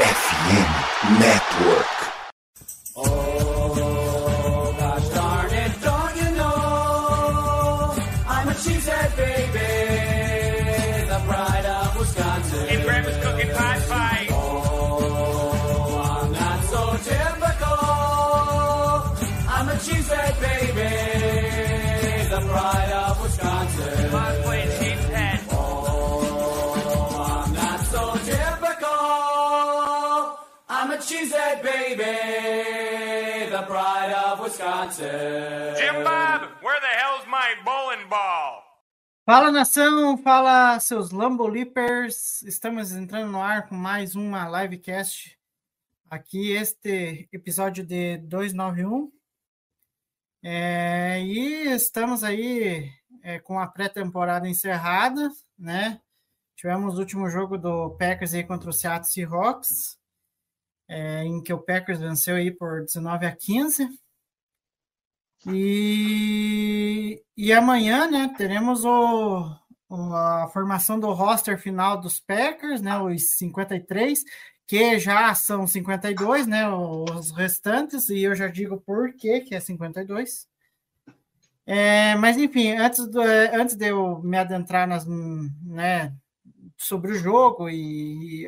[0.00, 0.30] FM
[1.20, 1.39] Network.
[31.62, 35.74] Baby, the pride of Wisconsin.
[35.76, 38.64] Jim Bob, where the hell's my bowling ball?
[39.26, 42.42] Fala nação, fala seus Lambo Leapers.
[42.42, 45.38] Estamos entrando no ar com mais uma livecast.
[46.08, 49.12] Aqui, este episódio de 291.
[50.42, 52.90] É, e estamos aí
[53.22, 56.00] é, com a pré-temporada encerrada, né?
[56.56, 59.99] Tivemos o último jogo do Packers aí contra o Seattle Seahawks,
[60.90, 63.88] é, em que o Packers venceu aí por 19 a 15.
[65.46, 69.56] E, e amanhã, né, teremos o,
[69.88, 74.24] a formação do roster final dos Packers, né, os 53,
[74.66, 79.60] que já são 52, né, os restantes, e eu já digo por que que é
[79.60, 80.48] 52.
[81.64, 86.12] É, mas enfim, antes, do, antes de eu me adentrar nas, né,
[86.76, 88.44] sobre o jogo e,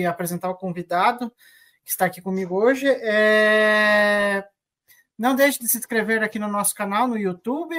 [0.00, 1.32] e apresentar o convidado
[1.86, 4.44] que está aqui comigo hoje, é,
[5.16, 7.76] não deixe de se inscrever aqui no nosso canal no YouTube,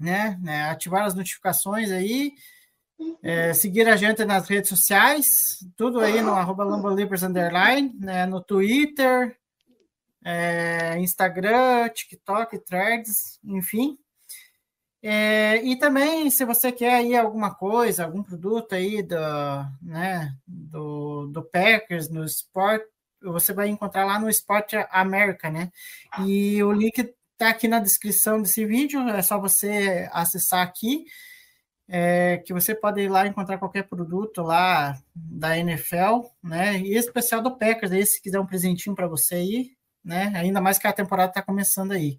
[0.00, 0.38] né?
[0.40, 2.32] né, ativar as notificações aí,
[3.22, 5.26] é, seguir a gente nas redes sociais,
[5.76, 9.36] tudo aí no arroba Underline, né, no Twitter,
[10.24, 13.98] é, Instagram, TikTok, Threads, enfim.
[15.02, 19.16] É, e também, se você quer aí alguma coisa, algum produto aí do,
[19.82, 22.82] né, do, do Packers, no Sport,
[23.24, 25.70] você vai encontrar lá no Sport America, né?
[26.26, 26.98] E o link
[27.32, 31.04] está aqui na descrição desse vídeo, é só você acessar aqui,
[31.88, 36.78] é, que você pode ir lá encontrar qualquer produto lá da NFL, né?
[36.78, 39.70] E especial do Packers, aí, se quiser um presentinho para você aí,
[40.04, 40.32] né?
[40.36, 42.18] Ainda mais que a temporada está começando aí.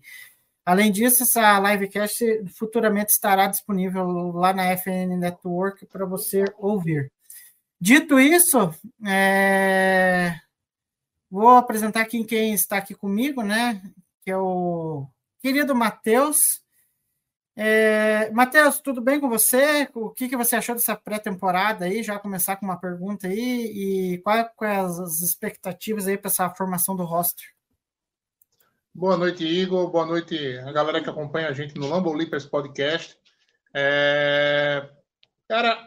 [0.65, 2.23] Além disso, essa livecast
[2.57, 7.11] futuramente estará disponível lá na FN Network para você ouvir.
[7.81, 8.73] Dito isso,
[9.05, 10.35] é,
[11.33, 13.81] vou apresentar aqui quem está aqui comigo, né?
[14.23, 15.07] Que é o
[15.39, 16.61] querido Matheus.
[17.55, 19.89] É, Matheus, tudo bem com você?
[19.95, 22.01] O que, que você achou dessa pré-temporada aí?
[22.03, 24.13] Já começar com uma pergunta aí.
[24.13, 27.45] E quais quais as expectativas aí para essa formação do roster?
[28.93, 29.89] Boa noite, Igor.
[29.89, 33.17] Boa noite a galera que acompanha a gente no Lambo Leapers Podcast.
[33.73, 34.87] É,
[35.47, 35.79] Cara,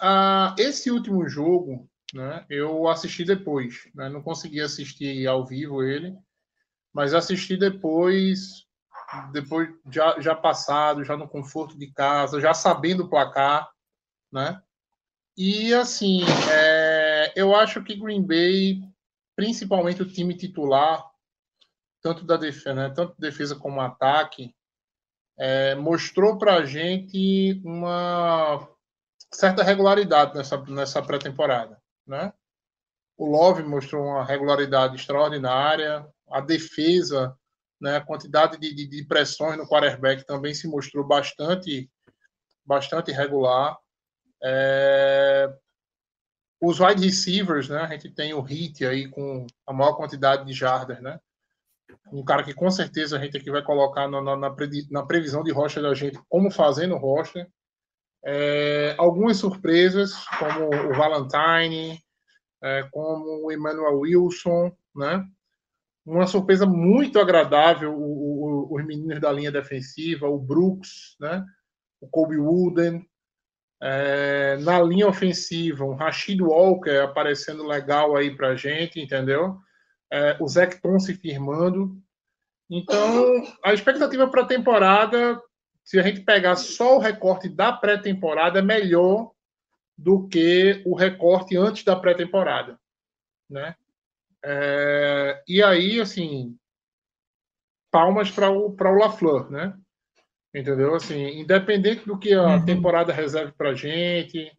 [0.00, 3.88] a- esse último jogo, né, eu assisti depois.
[3.94, 6.16] né, Não consegui assistir ao vivo ele,
[6.92, 8.66] mas assisti depois,
[9.32, 13.70] depois já, já passado, já no conforto de casa, já sabendo o placar,
[14.32, 14.60] né?
[15.36, 18.80] E assim, é, eu acho que Green Bay,
[19.36, 21.04] principalmente o time titular,
[22.00, 24.54] tanto da defesa, né, tanto defesa como ataque,
[25.38, 28.66] é, mostrou para a gente uma
[29.30, 32.32] certa regularidade nessa, nessa pré-temporada, né?
[33.16, 37.36] O Love mostrou uma regularidade extraordinária, a defesa,
[37.80, 41.90] né, a quantidade de, de, de pressões no quarterback também se mostrou bastante,
[42.64, 43.78] bastante regular.
[44.42, 45.50] É,
[46.60, 50.52] os wide receivers, né, a gente tem o Hit aí com a maior quantidade de
[50.52, 51.18] jardas, né?
[52.12, 55.52] um cara que com certeza a gente aqui vai colocar na, na, na previsão de
[55.52, 57.48] rocha da gente como fazendo rocha.
[58.28, 62.00] É, algumas surpresas, como o Valentine,
[62.62, 65.24] é, como o Emmanuel Wilson, né?
[66.04, 71.44] Uma surpresa muito agradável, o- o- os meninos da linha defensiva, o Brooks, né?
[72.00, 73.06] O Kobe Wooden.
[73.82, 79.56] É, na linha ofensiva, o Rashid Walker aparecendo legal aí pra gente, entendeu?
[80.12, 82.00] é, o Zecton se firmando.
[82.70, 85.40] Então, a expectativa para a temporada,
[85.86, 89.30] se a gente pegar só o recorte da pré-temporada, é melhor
[89.96, 92.76] do que o recorte antes da pré-temporada,
[93.48, 93.76] né?
[94.44, 96.58] É, e aí, assim,
[97.90, 99.74] palmas para o para o Lafleur, né?
[100.52, 100.96] Entendeu?
[100.96, 102.64] Assim, independente do que a Uhum.
[102.64, 104.50] temporada reserve para gente,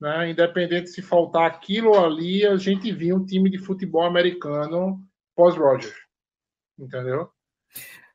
[0.00, 0.30] né?
[0.30, 5.00] Independente se faltar aquilo ou ali, a gente viu um time de futebol americano
[5.36, 5.94] pós-Rogers,
[6.76, 7.30] entendeu?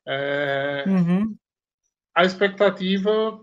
[0.06, 1.38] É, Uhum.
[2.18, 3.40] A expectativa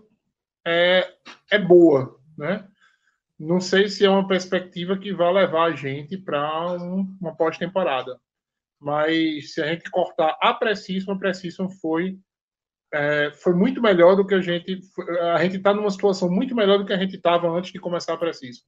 [0.67, 1.07] é,
[1.49, 2.67] é boa, né?
[3.39, 8.19] não sei se é uma perspectiva que vai levar a gente para um, uma pós-temporada.
[8.77, 12.17] Mas se a gente cortar a Precision, a Precision foi
[12.93, 14.79] é, foi muito melhor do que a gente.
[15.33, 18.13] A gente está numa situação muito melhor do que a gente estava antes de começar
[18.13, 18.65] a Precision.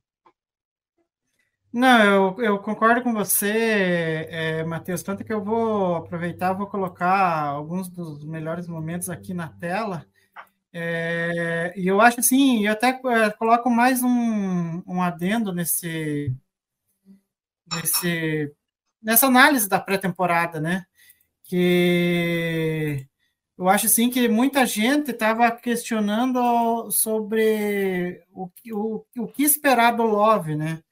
[1.72, 5.04] Não, eu, eu concordo com você, é, Matheus.
[5.04, 10.06] Tanto que eu vou aproveitar, vou colocar alguns dos melhores momentos aqui na tela.
[10.74, 16.34] É, e eu acho assim, eu até é, coloco mais um, um adendo nesse,
[17.74, 18.54] nesse,
[19.02, 20.86] nessa análise da pré-temporada, né?
[21.44, 23.08] Que
[23.58, 30.04] eu acho assim que muita gente estava questionando sobre o, o, o que esperar do
[30.04, 30.84] Love, né?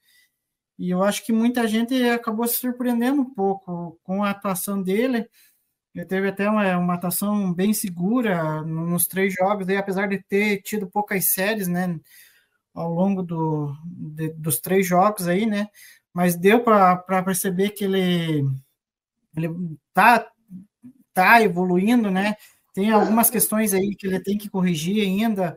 [0.78, 5.28] E eu acho que muita gente acabou se surpreendendo um pouco com a atuação dele.
[5.94, 10.60] Ele teve até uma, uma atuação bem segura nos três jogos, e apesar de ter
[10.62, 11.98] tido poucas séries, né,
[12.74, 15.68] ao longo do, de, dos três jogos aí, né,
[16.12, 18.44] mas deu para perceber que ele
[19.36, 19.50] ele
[19.94, 20.30] tá
[21.14, 22.36] tá evoluindo, né?
[22.74, 25.56] Tem algumas questões aí que ele tem que corrigir ainda,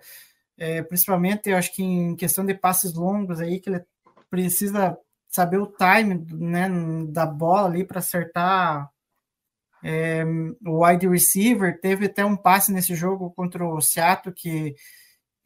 [0.57, 3.83] é, principalmente eu acho que em questão de passes longos aí que ele
[4.30, 4.98] precisa
[5.29, 6.69] saber o time né,
[7.09, 8.89] da bola ali para acertar
[9.83, 10.23] é,
[10.65, 11.79] o wide receiver.
[11.79, 14.75] Teve até um passe nesse jogo contra o Seattle que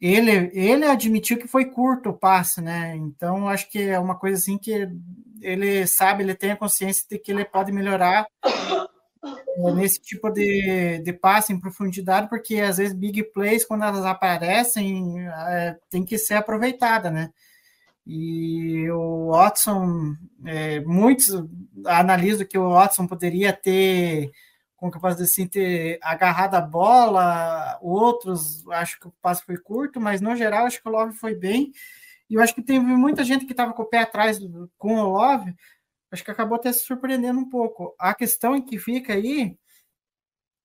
[0.00, 2.96] ele, ele admitiu que foi curto o passe, né?
[2.96, 4.88] Então acho que é uma coisa assim que
[5.40, 10.98] ele sabe, ele tem a consciência de que ele pode melhorar é, nesse tipo de,
[10.98, 16.18] de passe em profundidade, porque às vezes big plays, quando elas aparecem, é, tem que
[16.18, 17.30] ser aproveitada, né?
[18.06, 20.14] E o Watson,
[20.44, 21.30] é, muitos
[21.86, 24.30] analisam que o Watson poderia ter,
[24.76, 29.44] como que eu posso dizer assim, ter agarrado a bola, outros acho que o passe
[29.44, 31.72] foi curto, mas no geral acho que o Love foi bem.
[32.28, 34.38] E eu acho que teve muita gente que estava com o pé atrás
[34.78, 35.54] com o Love,
[36.10, 37.94] acho que acabou até se surpreendendo um pouco.
[37.98, 39.56] A questão em que fica aí.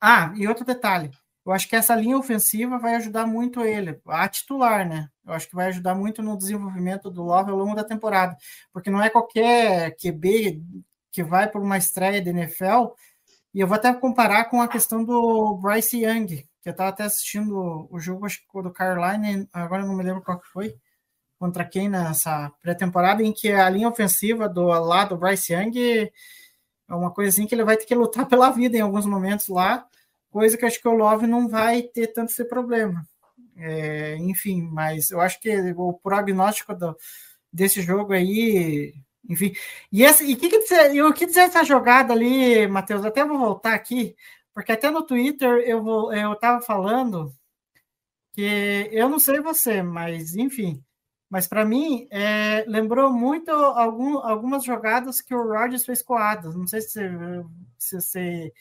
[0.01, 1.11] Ah, e outro detalhe.
[1.49, 5.09] Eu acho que essa linha ofensiva vai ajudar muito ele, a titular, né?
[5.25, 8.37] Eu acho que vai ajudar muito no desenvolvimento do Love ao longo da temporada,
[8.71, 10.61] porque não é qualquer QB
[11.11, 12.93] que vai por uma estreia de NFL.
[13.51, 16.27] E eu vou até comparar com a questão do Bryce Young,
[16.61, 20.21] que eu estava até assistindo o jogo acho que do Carolina, agora não me lembro
[20.21, 20.75] qual que foi,
[21.39, 26.11] contra quem nessa pré-temporada, em que a linha ofensiva do lado do Bryce Young
[26.87, 29.47] é uma coisa assim que ele vai ter que lutar pela vida em alguns momentos
[29.47, 29.88] lá,
[30.29, 33.05] coisa que acho que o Love não vai ter tanto esse problema.
[33.57, 36.95] É, enfim, mas eu acho que o prognóstico do,
[37.51, 38.93] desse jogo aí,
[39.29, 39.53] enfim.
[39.91, 43.05] E, esse, e, que que dizer, o que dizer essa jogada ali, Matheus?
[43.05, 44.15] Até vou voltar aqui,
[44.53, 47.33] porque até no Twitter eu vou, eu estava falando
[48.33, 50.83] que eu não sei você, mas enfim.
[51.29, 56.55] Mas para mim, é, lembrou muito algum, algumas jogadas que o Rodgers fez Adams.
[56.55, 56.99] Não sei se,
[57.77, 58.53] se, se,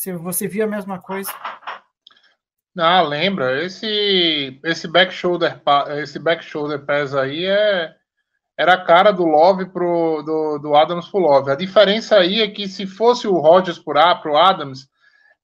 [0.00, 1.30] se você viu a mesma coisa.
[2.78, 3.62] Ah, lembra.
[3.62, 5.60] Esse esse back shoulder,
[5.98, 7.94] esse back shoulder pass aí é
[8.58, 11.50] era a cara do Love pro do, do Adams pro Love.
[11.50, 14.88] A diferença aí é que se fosse o Rodgers por A pro Adams,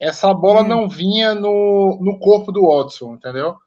[0.01, 0.69] essa bola hum.
[0.69, 3.59] não vinha no, no corpo do Watson, entendeu?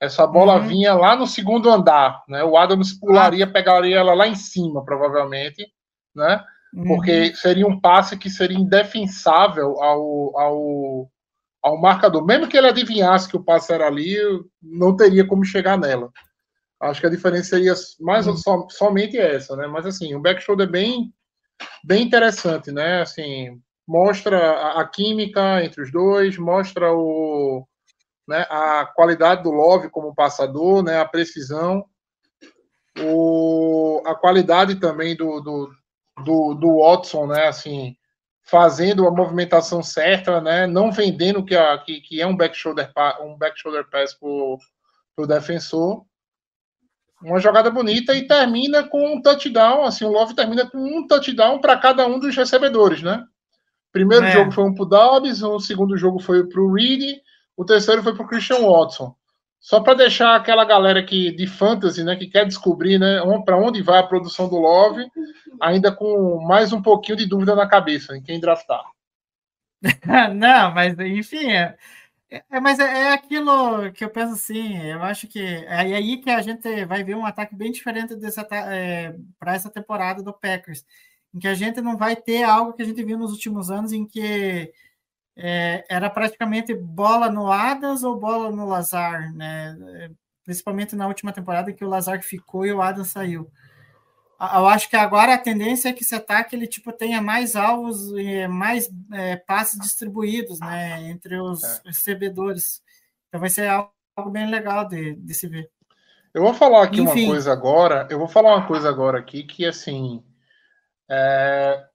[0.00, 0.66] Essa bola uhum.
[0.66, 2.42] vinha lá no segundo andar, né?
[2.42, 3.52] O Adams pularia, ah.
[3.52, 5.64] pegaria ela lá em cima, provavelmente,
[6.12, 6.44] né?
[6.74, 6.84] Uhum.
[6.86, 11.10] Porque seria um passe que seria indefensável ao, ao,
[11.62, 12.24] ao marcador.
[12.24, 14.16] Mesmo que ele adivinhasse que o passe era ali,
[14.62, 16.10] não teria como chegar nela.
[16.80, 18.36] Acho que a diferença seria mais uhum.
[18.36, 19.66] so, somente essa, né?
[19.66, 21.12] Mas assim, o back shoulder é bem,
[21.84, 23.02] bem interessante, né?
[23.02, 27.66] Assim, mostra a, a química entre os dois, mostra o,
[28.26, 31.84] né, a qualidade do Love como passador, né, a precisão,
[33.00, 35.70] o, a qualidade também do, do,
[36.24, 37.96] do, do Watson, né, assim,
[38.42, 40.66] fazendo a movimentação certa, né?
[40.66, 42.90] Não vendendo que, a, que, que é um back shoulder,
[43.20, 46.04] um back shoulder pass para o defensor.
[47.22, 49.84] Uma jogada bonita e termina com um touchdown.
[49.84, 53.24] Assim, o Love termina com um touchdown para cada um dos recebedores, né?
[53.92, 54.32] Primeiro é.
[54.32, 57.18] jogo foi um para o Dobbs, o segundo jogo foi para o Reed,
[57.56, 59.14] o terceiro foi para o Christian Watson.
[59.62, 63.80] Só para deixar aquela galera que de fantasy, né, que quer descobrir, né, para onde
[63.80, 65.08] vai a produção do Love,
[65.60, 68.82] ainda com mais um pouquinho de dúvida na cabeça em quem draftar.
[70.34, 71.76] Não, mas enfim, é,
[72.50, 74.78] é mas é, é, aquilo que eu penso assim.
[74.78, 79.14] Eu acho que é aí que a gente vai ver um ataque bem diferente é,
[79.38, 80.84] para essa temporada do Packers,
[81.32, 83.92] em que a gente não vai ter algo que a gente viu nos últimos anos,
[83.92, 84.72] em que
[85.36, 90.10] é, era praticamente bola no Adams ou bola no Lazar, né?
[90.44, 93.50] principalmente na última temporada que o Lazar ficou e o Adam saiu.
[94.40, 98.10] Eu acho que agora a tendência é que esse ataque ele tipo tenha mais alvos
[98.18, 101.80] e mais é, passes distribuídos, né, entre os é.
[101.86, 102.82] recebedores.
[103.28, 105.70] Então vai ser algo bem legal de, de se ver.
[106.34, 107.24] Eu vou falar aqui Enfim.
[107.26, 108.08] uma coisa agora.
[108.10, 110.24] Eu vou falar uma coisa agora aqui que assim,
[111.08, 111.86] é...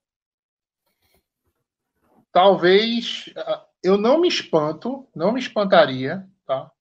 [2.37, 3.33] talvez
[3.81, 6.71] eu não me espanto, não me espantaria, tá?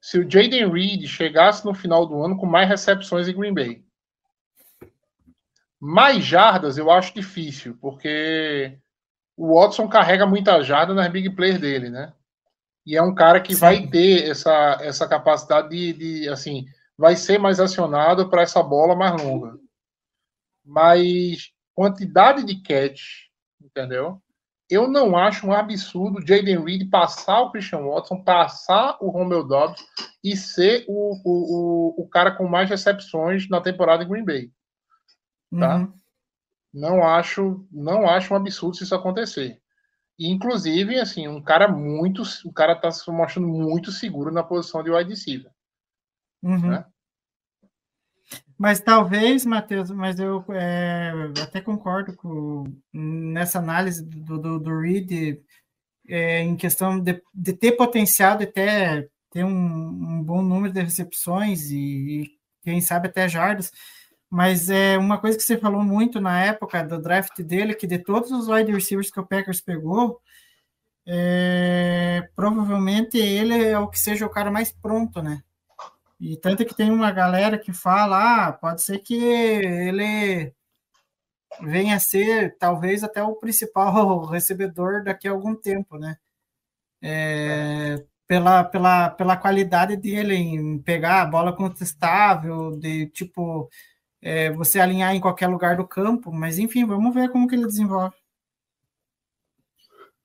[0.00, 3.84] Se o Jaden Reed chegasse no final do ano com mais recepções em Green Bay.
[5.78, 8.76] Mais jardas eu acho difícil, porque
[9.36, 12.12] o Watson carrega muita jarda nas big plays dele, né?
[12.84, 13.60] E é um cara que Sim.
[13.60, 16.66] vai ter essa, essa capacidade de, de assim,
[16.98, 19.56] vai ser mais acionado para essa bola mais longa.
[20.64, 23.28] Mas quantidade de catch,
[23.60, 24.20] entendeu?
[24.72, 29.84] Eu não acho um absurdo Jaden Reed passar o Christian Watson, passar o Romeo Dobbs
[30.24, 34.50] e ser o, o, o, o cara com mais recepções na temporada em Green Bay
[35.58, 35.76] tá?
[35.76, 35.92] Uhum.
[36.72, 39.60] Não acho, não acho um absurdo se isso acontecer.
[40.18, 44.82] E, inclusive, assim, um cara muito, o cara tá se mostrando muito seguro na posição
[44.82, 45.50] de wide receiver.
[46.42, 46.70] Uhum.
[46.70, 46.84] Né?
[48.58, 55.40] Mas talvez, Matheus, mas eu é, até concordo com, nessa análise do, do, do Reed
[56.08, 60.82] é, em questão de, de, ter potencial de até ter um, um, bom número de
[60.82, 62.30] recepções e, e
[62.62, 63.72] quem sabe até jardas
[64.32, 67.98] mas é uma coisa que você falou muito na época do draft dele, que de
[67.98, 70.22] todos os wide receivers que o Packers pegou,
[71.06, 75.42] é, provavelmente ele é o que seja o cara mais pronto, né?
[76.22, 80.54] E tanto que tem uma galera que fala, ah, pode ser que ele
[81.60, 86.16] venha a ser talvez até o principal recebedor daqui a algum tempo, né?
[87.02, 93.68] É, pela, pela, pela qualidade dele em pegar a bola contestável, de tipo
[94.22, 97.66] é, você alinhar em qualquer lugar do campo, mas enfim, vamos ver como que ele
[97.66, 98.14] desenvolve.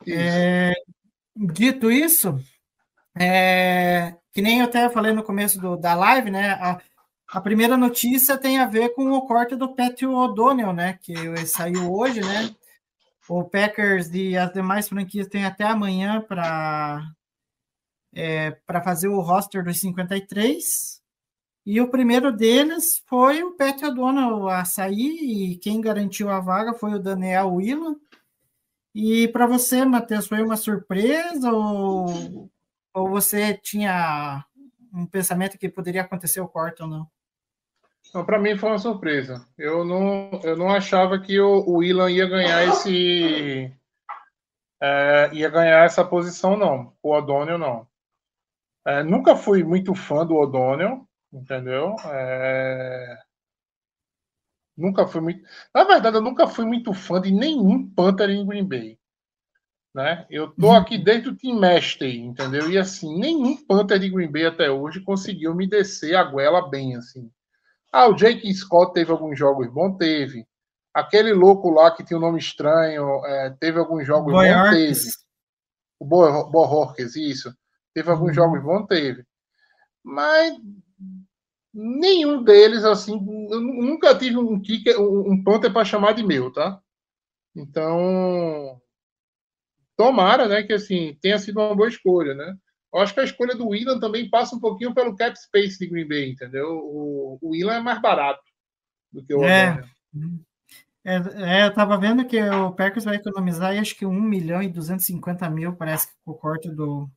[0.07, 0.73] É,
[1.35, 2.39] dito isso,
[3.19, 6.51] é, que nem eu até falei no começo do, da live, né?
[6.51, 6.79] A,
[7.27, 10.99] a, primeira notícia tem a ver com o corte do Patrick O'Donnell, né?
[11.01, 11.15] Que
[11.47, 12.55] saiu hoje, né?
[13.27, 17.03] O Packers e as demais franquias têm até amanhã para
[18.13, 21.01] é, para fazer o roster dos 53.
[21.65, 26.75] E o primeiro deles foi o Pet O'Donnell a sair, e quem garantiu a vaga
[26.75, 27.95] foi o Daniel Willa.
[28.93, 32.51] E para você, Matheus, foi uma surpresa ou,
[32.97, 34.45] ou você tinha
[34.93, 37.07] um pensamento que poderia acontecer o corte ou não?
[38.13, 39.45] Não, para mim foi uma surpresa.
[39.57, 43.71] Eu não, eu não achava que o, o Willan ia ganhar esse
[44.81, 46.93] é, ia ganhar essa posição não.
[47.03, 47.87] O O'Donnell não.
[48.85, 51.95] É, nunca fui muito fã do O'Donnell entendeu?
[52.05, 53.17] É...
[54.75, 55.43] Nunca fui muito.
[55.73, 58.99] Na verdade, eu nunca fui muito fã de nenhum Panther em Green Bay.
[59.97, 60.27] Né?
[60.29, 60.75] Eu tô uhum.
[60.75, 62.69] aqui desde o Team Mestre, entendeu?
[62.69, 66.95] E assim, nenhum Panther de Green Bay até hoje conseguiu me descer a goela bem
[66.95, 67.31] assim.
[67.91, 70.45] Ah, o Jake Scott teve alguns jogos bons, teve.
[70.93, 75.09] Aquele louco lá que tinha um nome estranho, é, teve alguns jogos bons, teve.
[75.99, 77.51] O Borrorques, isso.
[77.91, 78.33] Teve alguns uhum.
[78.35, 79.25] jogos bons, teve.
[80.03, 80.55] Mas
[81.73, 83.13] nenhum deles, assim,
[83.49, 86.79] eu nunca tive um kicker, um punter para chamar de meu, tá?
[87.55, 88.79] Então,
[89.97, 92.55] tomara, né, que assim, tenha sido uma boa escolha, né?
[92.93, 95.87] Eu acho que a escolha do Willan também passa um pouquinho pelo cap space de
[95.87, 96.69] Green Bay, entendeu?
[96.69, 98.41] O, o Willan é mais barato
[99.11, 99.83] do que o é.
[101.03, 104.67] É, é, eu tava vendo que o Packers vai economizar acho que 1 milhão e
[104.67, 107.09] 250 mil, parece que o corte do,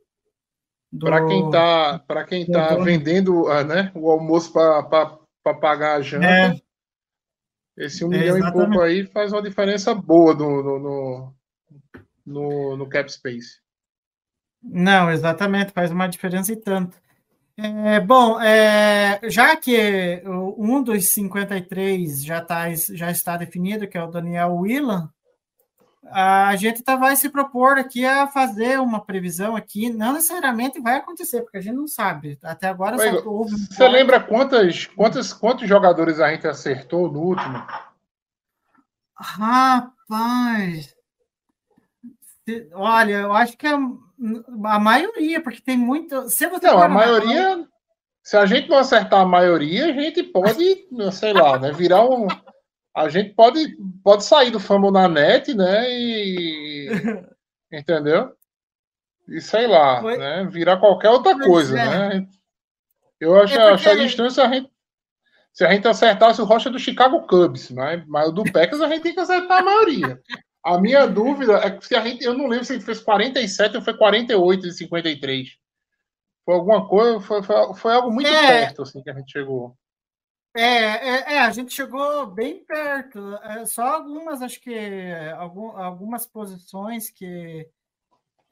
[0.99, 5.19] para quem está para quem tá vendendo uh, né, o almoço para
[5.61, 6.57] pagar a janta, é.
[7.77, 8.65] esse um é, milhão exatamente.
[8.65, 11.35] e pouco aí faz uma diferença boa no, no, no,
[12.25, 13.61] no, cap space.
[14.63, 16.97] Não, exatamente, faz uma diferença e tanto.
[17.57, 24.03] É, bom, é, já que um dos 53 já, tá, já está definido, que é
[24.03, 25.11] o Daniel Willan,
[26.13, 29.91] a gente tá, vai se propor aqui a fazer uma previsão aqui.
[29.91, 32.39] Não necessariamente vai acontecer, porque a gente não sabe.
[32.43, 33.57] Até agora Oi, só houve.
[33.57, 37.65] Você lembra quantas, quantas, quantos jogadores a gente acertou no último?
[39.15, 40.95] Rapaz.
[42.73, 46.29] Olha, eu acho que a, a maioria, porque tem muito.
[46.29, 47.67] Se você não, a maioria.
[48.23, 52.29] Se a gente não acertar a maioria, a gente pode, sei lá, né, virar um
[52.95, 55.89] a gente pode, pode sair do famo na net, né?
[55.89, 56.91] E.
[57.73, 58.33] entendeu?
[59.29, 60.17] E sei lá, Foi...
[60.17, 60.45] né?
[60.51, 61.87] Virar qualquer outra coisa, é.
[61.89, 62.29] né?
[63.21, 64.71] Eu acho, É porque- acho a distância a gente.
[65.53, 68.05] Se a gente acertasse o Rocha do Chicago Cubs, né?
[68.07, 70.21] mas o do Packers a gente tem que acertar a maioria.
[70.63, 72.25] A minha dúvida é que se a gente.
[72.25, 75.49] Eu não lembro se ele fez 47 ou foi 48 de 53.
[76.45, 78.67] Foi alguma coisa, foi, foi, foi algo muito É.
[78.67, 79.77] perto assim, que a gente chegou.
[80.55, 83.37] É, é, é, a gente chegou bem perto.
[83.37, 84.75] É, só algumas, acho que
[85.37, 87.67] algum, algumas posições que.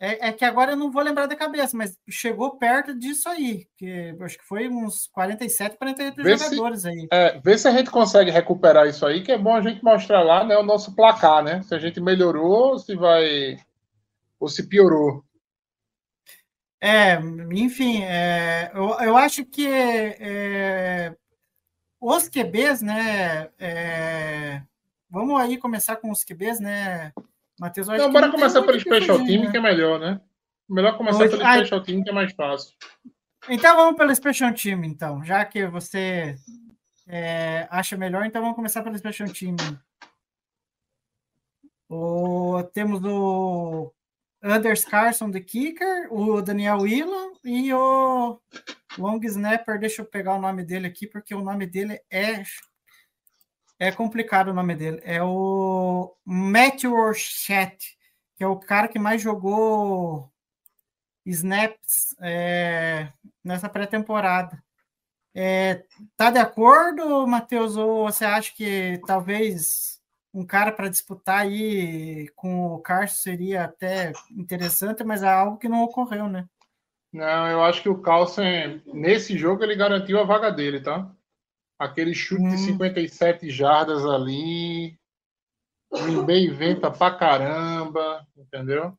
[0.00, 3.66] É, é que agora eu não vou lembrar da cabeça, mas chegou perto disso aí.
[3.76, 7.08] Que acho que foi uns 47, 48 Vê se- jogadores aí.
[7.10, 10.22] É, vê se a gente consegue recuperar isso aí, que é bom a gente mostrar
[10.22, 11.62] lá né, o nosso placar, né?
[11.62, 13.58] Se a gente melhorou, ou se vai.
[14.38, 15.24] ou se piorou.
[16.80, 17.18] É,
[17.52, 21.12] enfim, é, eu, eu acho que é,
[22.00, 23.50] os QBs, né?
[23.58, 24.62] é,
[25.10, 27.12] vamos aí começar com os QBs, né,
[27.58, 27.88] Matheus?
[27.88, 29.50] Não, bora não começar pelo Special Team, né?
[29.50, 30.20] que é melhor, né?
[30.68, 31.58] Melhor começar Hoje- pelo Ai.
[31.60, 32.74] Special Team, que é mais fácil.
[33.48, 35.24] Então vamos pelo Special Team, então.
[35.24, 36.36] Já que você
[37.06, 39.56] é, acha melhor, então vamos começar pelo Special Team.
[41.88, 43.92] O, temos o
[44.42, 48.38] Anders Carson, de kicker, o Daniel Whelan e o
[48.98, 49.78] long snapper.
[49.80, 52.42] Deixa eu pegar o nome dele aqui, porque o nome dele é
[53.78, 55.00] é complicado o nome dele.
[55.04, 57.96] É o Matthew Orchett,
[58.36, 60.30] que é o cara que mais jogou
[61.24, 63.12] snaps é,
[63.44, 64.62] nessa pré-temporada.
[65.34, 65.84] É,
[66.16, 70.00] tá de acordo, Matheus, ou você acha que talvez
[70.32, 75.68] um cara para disputar aí com o Carson seria até interessante, mas é algo que
[75.68, 76.48] não ocorreu, né?
[77.12, 81.10] Não, eu acho que o Carlsen, nesse jogo, ele garantiu a vaga dele, tá?
[81.78, 82.58] Aquele chute de Hum.
[82.58, 84.98] 57 jardas ali.
[86.26, 88.96] Bay venta pra caramba, entendeu?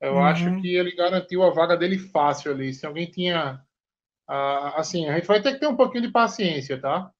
[0.00, 0.24] Eu Uhum.
[0.24, 2.72] acho que ele garantiu a vaga dele fácil ali.
[2.72, 3.60] Se alguém tinha.
[4.28, 7.10] ah, assim, a gente vai ter que ter um pouquinho de paciência, tá?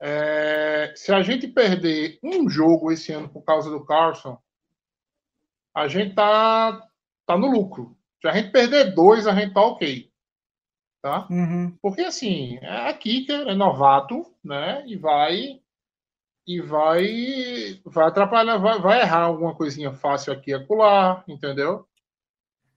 [0.00, 4.36] É, se a gente perder um jogo esse ano por causa do Carlson,
[5.74, 6.82] a gente tá,
[7.26, 7.96] tá no lucro.
[8.20, 10.10] Se a gente perder dois, a gente tá ok.
[11.04, 11.28] Tá?
[11.30, 11.76] Uhum.
[11.82, 14.82] Porque assim, é a Kicker é novato, né?
[14.86, 15.60] E vai
[16.46, 21.86] e vai vai atrapalhar, vai, vai errar alguma coisinha fácil aqui e acolá, entendeu?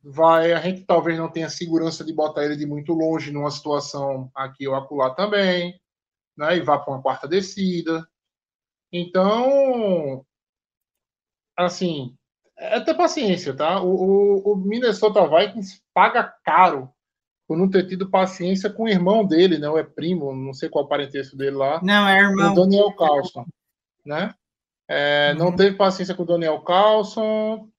[0.04, 4.30] Vai, a gente talvez não tenha segurança de botar ele de muito longe numa situação
[4.36, 5.80] aqui ou acolá também,
[6.36, 6.58] né?
[6.58, 8.06] E vá para uma quarta descida.
[8.92, 10.26] Então,
[11.56, 12.14] assim,
[12.58, 13.82] é ter paciência, tá?
[13.82, 16.94] O, o, o Minnesota Vikings paga caro
[17.48, 19.70] por não ter tido paciência com o irmão dele, né?
[19.70, 22.54] Ou é primo, não sei qual o parentesco dele lá, Não, é o irmão.
[22.56, 23.46] Daniel Carlson,
[24.06, 24.34] né?
[24.88, 25.56] É, Não Uhum.
[25.56, 27.70] teve paciência com o Daniel Carlson,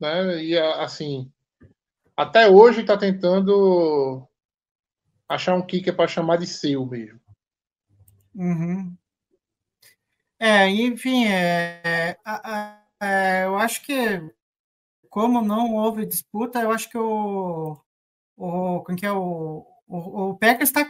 [0.00, 0.42] né?
[0.44, 1.30] E assim,
[2.16, 4.26] até hoje está tentando
[5.28, 7.20] achar um kicker para chamar de seu mesmo.
[8.34, 8.96] Uhum.
[10.38, 13.94] É, enfim, é, a- é, eu acho que
[15.10, 17.76] como não houve disputa, eu acho que o,
[18.36, 20.84] o, como que é, o, o, o Packers está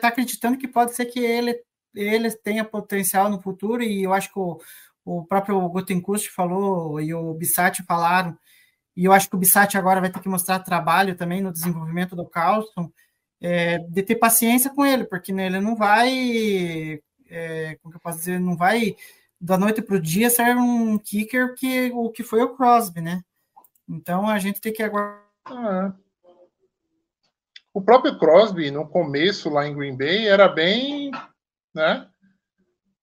[0.00, 1.58] tá acreditando que pode ser que ele,
[1.94, 4.60] ele tenha potencial no futuro, e eu acho que o,
[5.04, 8.36] o próprio Gutenkust falou e o Bissatti falaram,
[8.96, 12.14] e eu acho que o Bissatti agora vai ter que mostrar trabalho também no desenvolvimento
[12.14, 12.90] do Carlson,
[13.40, 18.00] é, de ter paciência com ele, porque né, ele não vai, é, como que eu
[18.00, 18.96] posso dizer, não vai
[19.40, 23.22] da noite para o dia ser um kicker que o que foi o Crosby, né?
[23.86, 25.22] Então a gente tem que aguardar.
[25.46, 25.92] Ah.
[27.74, 31.10] O próprio Crosby, no começo lá em Green Bay, era bem,
[31.74, 32.08] né?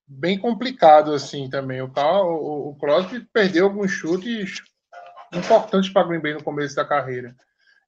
[0.07, 1.81] Bem complicado assim também.
[1.81, 4.61] O, o, o Crosby perdeu alguns chutes
[5.33, 7.35] importantes para Green Bay no começo da carreira.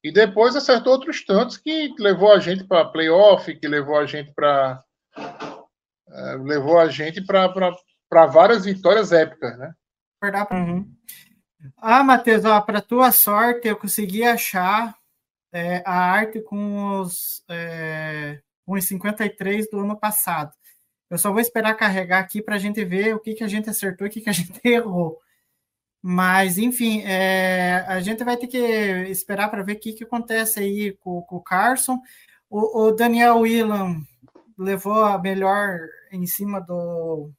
[0.04, 4.34] E depois acertou outros tantos que levou a gente para playoff, que levou a gente
[4.34, 4.84] para
[6.41, 9.74] levou a gente para várias vitórias épicas, né?
[10.52, 10.93] Uhum.
[11.78, 14.93] Ah, Matheus, para tua sorte, eu consegui achar
[15.54, 20.52] é, a arte com os, é, com os 53 do ano passado.
[21.10, 23.70] Eu só vou esperar carregar aqui para a gente ver o que, que a gente
[23.70, 25.20] acertou e o que, que a gente errou.
[26.02, 30.60] Mas, enfim, é, a gente vai ter que esperar para ver o que, que acontece
[30.60, 31.98] aí com, com o Carson.
[32.50, 34.02] O, o Daniel Whelan
[34.58, 35.80] levou a melhor
[36.12, 37.30] em cima do.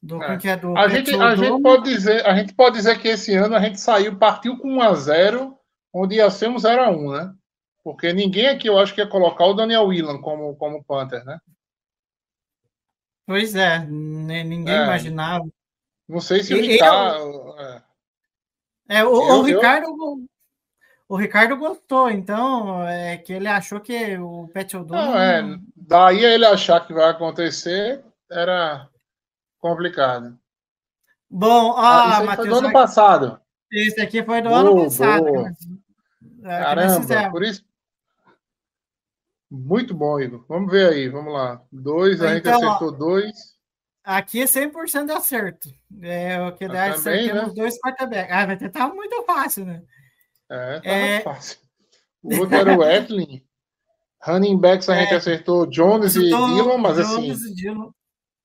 [0.00, 0.36] do, É.
[0.36, 3.34] que é do A gente, a, gente pode dizer, a gente pode dizer que esse
[3.34, 5.57] ano a gente saiu, partiu com 1 a 0
[5.98, 7.34] onde ia ser um 0 a 1 né?
[7.82, 11.38] Porque ninguém aqui, eu acho que ia colocar o Daniel Whelan como, como Panther, né?
[13.26, 14.84] Pois é, ninguém É.
[14.84, 15.44] imaginava.
[16.08, 17.54] Não sei se o Ricardo.
[17.58, 17.82] é.
[18.90, 20.26] É, o, Eu- o eu- Ricardo,
[21.08, 25.06] o Ricardo gostou, então é que ele achou que o Pet O'Donnell.
[25.12, 25.18] Não,
[25.54, 28.88] é, daí a ele achar que vai acontecer era
[29.58, 30.38] complicado.
[31.30, 33.40] Bom, ó, Ah, aí foi Matheus, do ano passado.
[33.70, 35.24] esse aqui foi do Boa, ano passado.
[35.24, 35.52] boa.
[36.48, 37.64] É, Caramba, por isso.
[39.50, 40.44] Muito bom, Igor.
[40.48, 41.62] Vamos ver aí, vamos lá.
[41.72, 43.56] Dois, a gente Então, ó, acertou dois.
[44.04, 45.68] Aqui é 100% de acerto.
[46.02, 47.54] É o que Eu dá é também, acertamos né?
[47.62, 48.34] dois quarterbacks.
[48.34, 49.82] Ah, vai tentar muito fácil, né?
[50.50, 51.20] É, tá É.
[51.20, 51.58] fácil.
[52.22, 53.44] O outro era o Etlin.
[54.22, 55.16] Running backs a gente É.
[55.16, 57.90] acertou Jones e Dillon, mas assim, Jones e Dillon.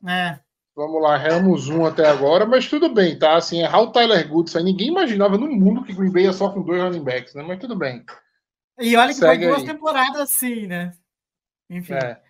[0.08, 0.40] É.
[0.76, 3.36] vamos lá, erramos um até agora, mas tudo bem, tá?
[3.36, 6.50] Assim, errar o Tyler Goodson, aí ninguém imaginava no mundo que Green Bay ia só
[6.52, 7.44] com dois running backs, né?
[7.44, 8.04] Mas tudo bem.
[8.80, 9.68] E olha que Segue foi duas aí.
[9.68, 10.92] temporadas assim, né?
[11.70, 12.22] Enfim, É.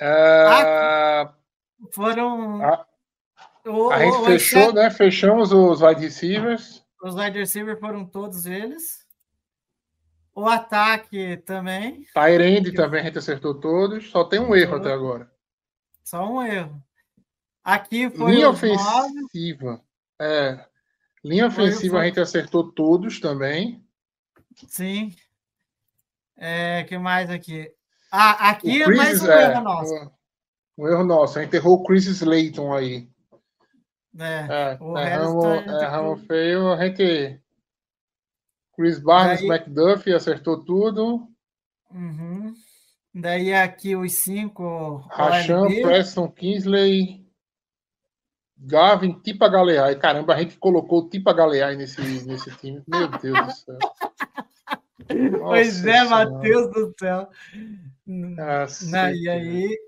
[0.00, 1.28] É,
[1.92, 2.62] foram.
[2.62, 2.86] A-
[3.66, 4.90] o- a gente o- fechou, exceto- né?
[4.90, 6.84] Fechamos os wide receivers.
[7.02, 9.06] Os wide receivers foram todos eles.
[10.34, 14.08] O ataque também, Tyrande também a gente acertou todos.
[14.10, 15.28] Só tem um erro até agora.
[16.04, 16.80] só um erro.
[17.64, 19.80] Aqui foi Linha ofensiva.
[20.20, 20.64] É.
[21.24, 23.84] Linha Foi- ofensiva foi- a gente acertou todos também.
[24.68, 25.14] sim.
[26.36, 27.70] É, que mais aqui?
[28.12, 29.94] Ah, aqui é mais um é, erro nosso.
[29.94, 31.38] Um, um erro nosso.
[31.38, 33.08] A gente errou o Chris Slayton aí.
[34.14, 34.46] né?
[34.50, 35.06] É, O gente-
[35.82, 36.72] erramos feio.
[36.72, 37.40] A gente.
[38.74, 41.28] Chris Barnes, Daí- McDuffie acertou tudo.
[41.90, 42.54] Uhum.
[43.14, 44.98] Daí aqui os cinco.
[45.10, 45.66] Rachan.
[45.82, 47.17] Preston, Kingsley,
[48.60, 49.94] Gavin, Tipa Galeai.
[49.96, 52.82] Caramba, a gente colocou Tipa Galeai nesse, nesse time.
[52.88, 53.78] Meu Deus do céu.
[55.08, 55.30] Pois
[55.82, 56.08] Nossa é, Senhora.
[56.30, 57.28] Matheus do céu.
[58.36, 59.78] Cacete, Não, e aí,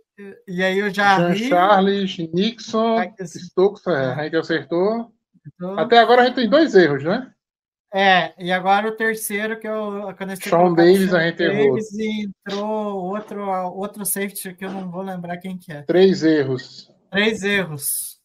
[0.48, 1.48] e aí eu Jean já vi.
[1.48, 2.96] Charles, Nixon.
[3.26, 5.12] Stokes, é, a gente acertou.
[5.59, 7.30] tô- Até agora a gente tem dois erros, né?
[7.92, 11.74] É, e agora o terceiro que eu tinha Sean Davis, a gente errou.
[11.74, 13.42] Davis e entrou outro
[13.74, 15.83] outro safety que eu não vou lembrar quem que é.
[15.83, 16.90] Três erros.
[17.11, 18.19] Três erros.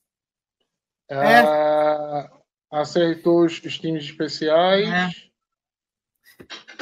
[1.12, 2.30] Ah,
[2.72, 5.30] acertou os, os times especiais.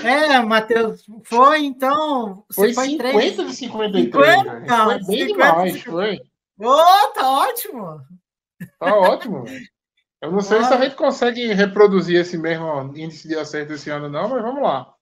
[0.04, 2.44] É, Matheus, foi então.
[2.54, 3.36] Foi você foi 50 três.
[3.36, 4.36] de 53.
[4.36, 4.68] 50, velho.
[4.84, 6.22] Foi bem 50, demais, foi.
[6.60, 8.02] Ô, tá ótimo!
[8.80, 9.66] Tá ótimo, velho.
[10.22, 14.08] Eu não sei se a gente consegue reproduzir esse mesmo índice de acerto esse ano,
[14.08, 14.94] não, mas vamos lá.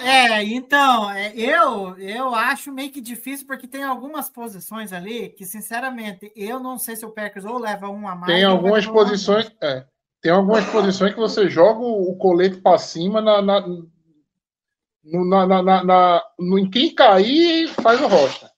[0.00, 5.44] É, então, é, eu eu acho meio que difícil porque tem algumas posições ali que,
[5.44, 8.32] sinceramente, eu não sei se o Packers ou leva um a mais.
[8.32, 9.50] Tem algumas um posições.
[9.62, 9.86] é,
[10.22, 15.62] tem algumas posições que você joga o colete para cima na, na, no, na, na,
[15.62, 18.50] na- na- no- em quem cair faz o rocha.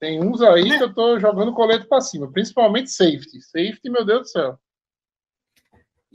[0.00, 0.78] Tem uns aí Né?
[0.78, 3.40] que eu tô jogando colete para cima, principalmente safety.
[3.42, 4.58] Safety, meu Deus do céu.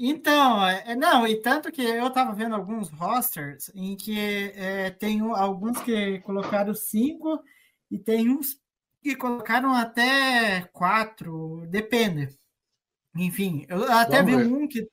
[0.04, 4.18] Então, é, não, e tanto que eu estava vendo alguns rosters em que
[4.56, 7.40] é, tem alguns que colocaram cinco
[7.92, 8.60] e tem uns
[9.04, 12.36] que colocaram até quatro, depende.
[13.16, 14.56] Enfim, eu até Vamos vi ver.
[14.56, 14.90] um que.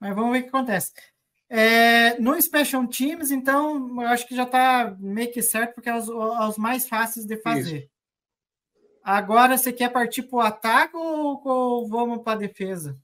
[0.00, 0.94] Mas vamos ver o que acontece.
[1.46, 5.94] É, no Special Teams, então, eu acho que já está meio que certo, porque é
[5.94, 7.90] os, os mais fáceis de fazer.
[9.02, 12.98] Agora, você quer partir para o ataque ou, ou vamos para a defesa?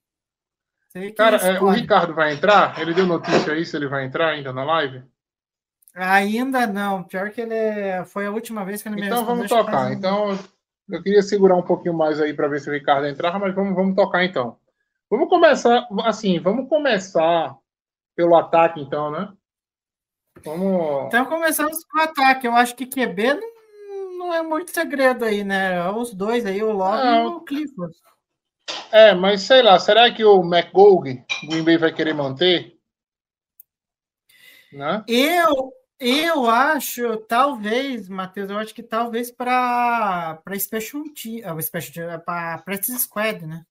[1.16, 1.68] Cara, é, o.
[1.70, 2.78] Ricardo vai entrar?
[2.80, 5.02] Ele deu notícia aí se ele vai entrar ainda na live?
[5.94, 7.02] Ainda não.
[7.02, 9.92] Pior que ele é- foi a última vez que ele me Então vamos tocar.
[9.92, 10.38] Então
[10.88, 13.74] eu queria segurar um pouquinho mais aí para ver se o Ricardo entrava, mas vamos,
[13.74, 14.59] vamos tocar então.
[15.11, 17.56] Vamos começar assim, vamos começar
[18.14, 19.32] pelo ataque então, né?
[20.44, 21.06] Vamos.
[21.06, 22.46] Então começamos com o ataque.
[22.46, 23.35] Eu acho que QB
[23.88, 25.88] não, não é muito segredo aí, né?
[25.90, 27.94] Os dois aí, o Love e o Clifford.
[28.90, 32.76] É, mas sei lá, será que o o Green Bay vai querer manter?
[34.72, 35.05] Né?
[35.07, 42.09] Eu, eu acho, talvez, Matheus, eu acho que talvez para para Special Team, ah, Special
[42.09, 43.64] Team, para Practice Squad, né?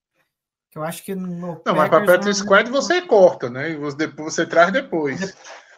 [0.72, 3.72] Que eu acho que no Não, mas para Patrick não- Squad você corta, né?
[3.72, 5.36] E você, você traz depois.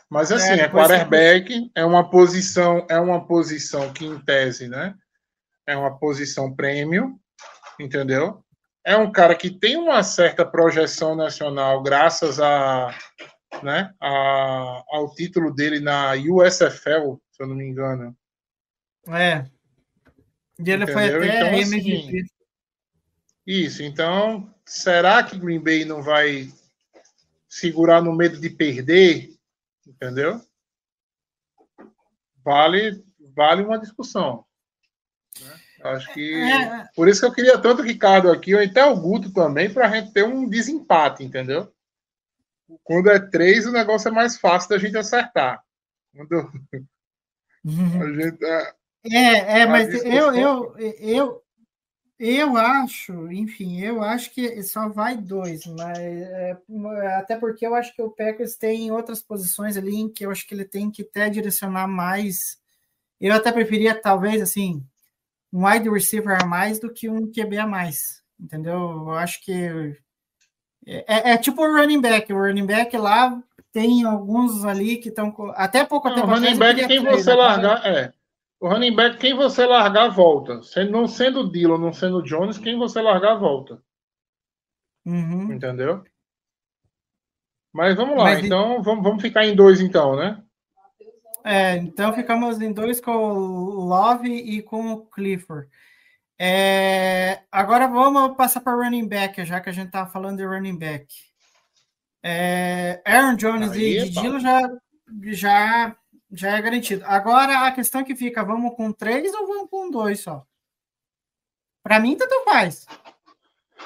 [0.10, 4.96] Mas assim, é, você- quarterback, é uma posição, é uma posição que em tese, né?
[5.68, 7.20] É uma posição prêmio,
[7.78, 8.42] entendeu?
[8.88, 12.98] É um cara que tem uma certa projeção nacional graças a,
[13.62, 18.18] né, a, ao título dele na USFL, se eu não me engano.
[19.10, 19.46] É.
[20.58, 21.22] E ele foi Entendeu?
[21.22, 21.98] até Então, MVP.
[21.98, 22.28] assim,
[23.46, 26.48] Isso, então, será que Green Bay não vai
[27.50, 29.38] segurar no medo de perder?
[29.86, 30.42] Entendeu?
[32.42, 33.04] Vale,
[33.36, 34.46] vale uma discussão.
[35.42, 35.67] né?
[35.84, 36.34] Acho que.
[36.34, 36.86] É.
[36.96, 39.88] Por isso que eu queria tanto o Ricardo aqui, ou até o Guto também, para
[39.88, 41.72] a gente ter um desempate, entendeu?
[42.84, 45.64] quando é três, o negócio é mais fácil da gente acertar.
[46.16, 46.52] Quando
[47.66, 48.74] a gente, é,
[49.06, 51.44] É, é, mas eu, eu, eu,
[52.20, 56.58] eu acho, enfim, eu acho que só vai dois, mas é,
[57.18, 60.46] até porque eu acho que o Packers tem outras posições ali em que eu acho
[60.48, 62.58] que ele tem que até direcionar mais.
[63.20, 64.84] Eu até preferia, talvez, assim,
[65.52, 68.74] um wide receiver a mais do que um QB a mais, entendeu?
[68.74, 69.98] Eu acho que
[70.86, 72.32] é, é tipo o running back.
[72.32, 75.34] O running back lá tem alguns ali que estão.
[75.56, 78.14] Até pouco tempo o running back, quem você agora- largar, é.
[78.60, 80.62] O running back, quem você largar, volta.
[80.90, 83.80] Não sendo Dillon, não sendo Jones, quem você largar, volta.
[85.06, 85.54] Uhum.
[85.54, 86.04] Entendeu?
[87.72, 90.44] Mas vamos lá, Mas então vamos, vamos ficar em dois, então, né?
[91.50, 95.70] É, então ficamos em dois com o Love e com o Clifford.
[96.38, 100.78] É, agora vamos passar para running back, já que a gente estava falando de running
[100.78, 101.08] back.
[102.22, 104.22] É, Aaron Jones Aí, e de pá.
[104.22, 104.62] Dilo já,
[105.28, 105.98] já,
[106.34, 107.06] já é garantido.
[107.06, 110.46] Agora a questão que fica, vamos com três ou vamos com dois só?
[111.82, 112.86] Para mim, tanto faz.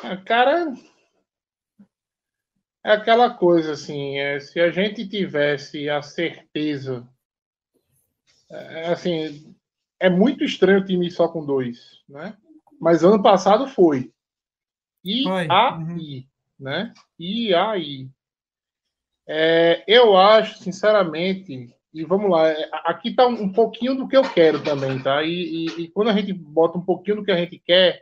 [0.04, 0.74] É, Cara,
[2.84, 7.08] é aquela coisa assim, é, se a gente tivesse a certeza,
[8.52, 9.56] é, assim,
[10.00, 12.36] é muito estranho o time só com dois, né?
[12.80, 14.12] Mas ano passado foi.
[15.04, 16.28] E Foi, aí,
[16.60, 16.94] né?
[17.20, 18.10] E aí.
[19.28, 24.18] É, eu acho, sinceramente, e vamos lá, é, aqui está um, um pouquinho do que
[24.18, 25.24] eu quero também, tá?
[25.24, 25.30] E,
[25.68, 28.02] e- e quando a gente bota um pouquinho do que a gente quer,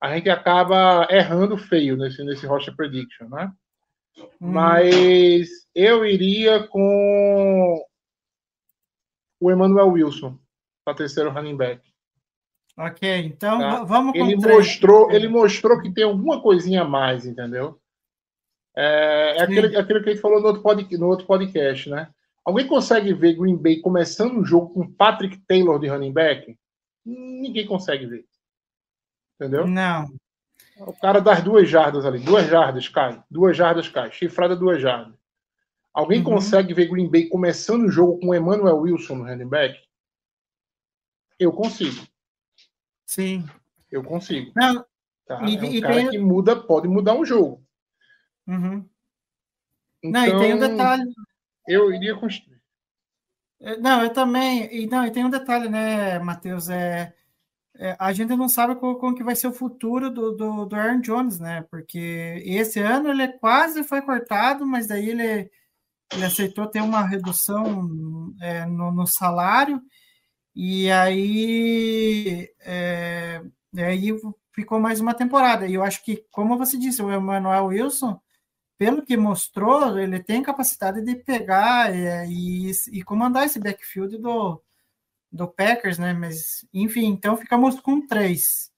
[0.00, 3.50] a gente acaba errando feio nesse, nesse roster prediction, né?
[4.40, 7.82] Hum, Mas eu iria com
[9.46, 10.38] o Emmanuel Wilson
[10.84, 11.82] para terceiro running back.
[12.78, 13.70] ok, então Tá.
[13.78, 17.78] va- vamos Ele mostrou, ele mostrou que tem alguma coisinha a mais, entendeu?
[18.76, 22.10] É, é aquele, aquilo que a gente falou no outro, pod, no outro podcast, né?
[22.44, 26.56] Alguém consegue ver Green Bay começando um jogo com Patrick Taylor de running back?
[27.06, 28.24] Ninguém consegue ver.
[29.40, 29.66] Entendeu?
[29.66, 30.06] Não.
[30.80, 32.18] O cara das duas jardas ali.
[32.18, 33.22] Duas jardas cai.
[33.30, 34.10] Duas jardas cai.
[34.10, 35.14] Chifrada duas jardas.
[35.94, 36.24] Alguém Uhum.
[36.24, 39.78] consegue ver Green Bay começando o jogo com Emmanuel Wilson no running back?
[41.38, 42.04] Eu consigo.
[43.06, 43.46] Sim.
[43.90, 44.50] Eu consigo.
[44.56, 44.84] Não,
[45.26, 45.40] Tá?
[45.48, 47.64] E- é um e cara tem- que muda, pode mudar um jogo.
[48.46, 48.86] uhum.
[50.02, 51.14] Então, Não, e tem um detalhe.
[51.66, 52.26] Eu iria com.
[53.60, 54.68] É, Não, eu também.
[54.70, 56.68] E, não, e tem um detalhe, né, Matheus?
[56.68, 57.14] É,
[57.76, 60.76] é, a gente não sabe como, como que vai ser o futuro do, do, do
[60.76, 61.62] Aaron Jones, né?
[61.70, 65.50] Porque esse ano ele quase foi cortado, mas daí ele,
[66.12, 69.80] ele aceitou ter uma redução é, no, no salário,
[70.54, 73.42] e aí, é,
[73.76, 74.10] aí
[74.52, 75.66] ficou mais uma temporada.
[75.66, 78.20] E eu acho que, como você disse, o Emmanuel Wilson
[78.76, 84.60] pelo que mostrou, ele tem capacidade de pegar é, e, e comandar esse backfield do,
[85.30, 86.12] do Packers, né?
[86.12, 88.70] Mas, enfim, então ficamos com três.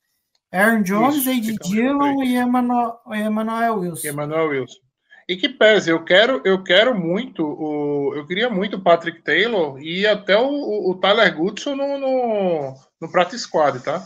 [0.52, 4.08] Aaron Jones, Isso, com Dillon e Emmanuel, Emmanuel Wilson.
[4.08, 4.85] Emmanuel Wilson.
[5.28, 9.80] E que pese, eu quero, eu quero muito, o, eu queria muito o Patrick Taylor
[9.80, 14.04] e até o, o- o Tyler Goodson no, no, no Practice Squad, tá?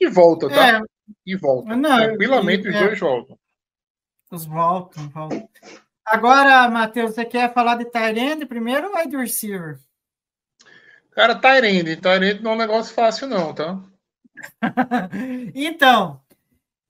[0.00, 0.78] E volta, tá?
[0.78, 0.80] É,
[1.26, 1.74] E volta.
[1.76, 2.86] Não, Tranquilamente e- os é.
[2.86, 3.36] dois voltam.
[4.30, 5.48] os voltam, voltam.
[6.06, 9.80] Agora, Matheus, você quer falar de Tyrande primeiro ou wide receiver?
[11.10, 11.96] Cara, Tyrande.
[11.96, 13.80] Tyrande não é um negócio fácil, não, tá?
[15.54, 16.20] então,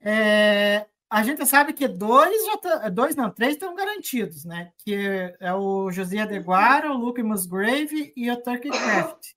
[0.00, 4.72] é, a gente sabe que dois, já tá- dois não, três estão garantidos, né?
[4.78, 9.28] Que é o José Adeguara, o Luke Musgrave e o Turkey Craft.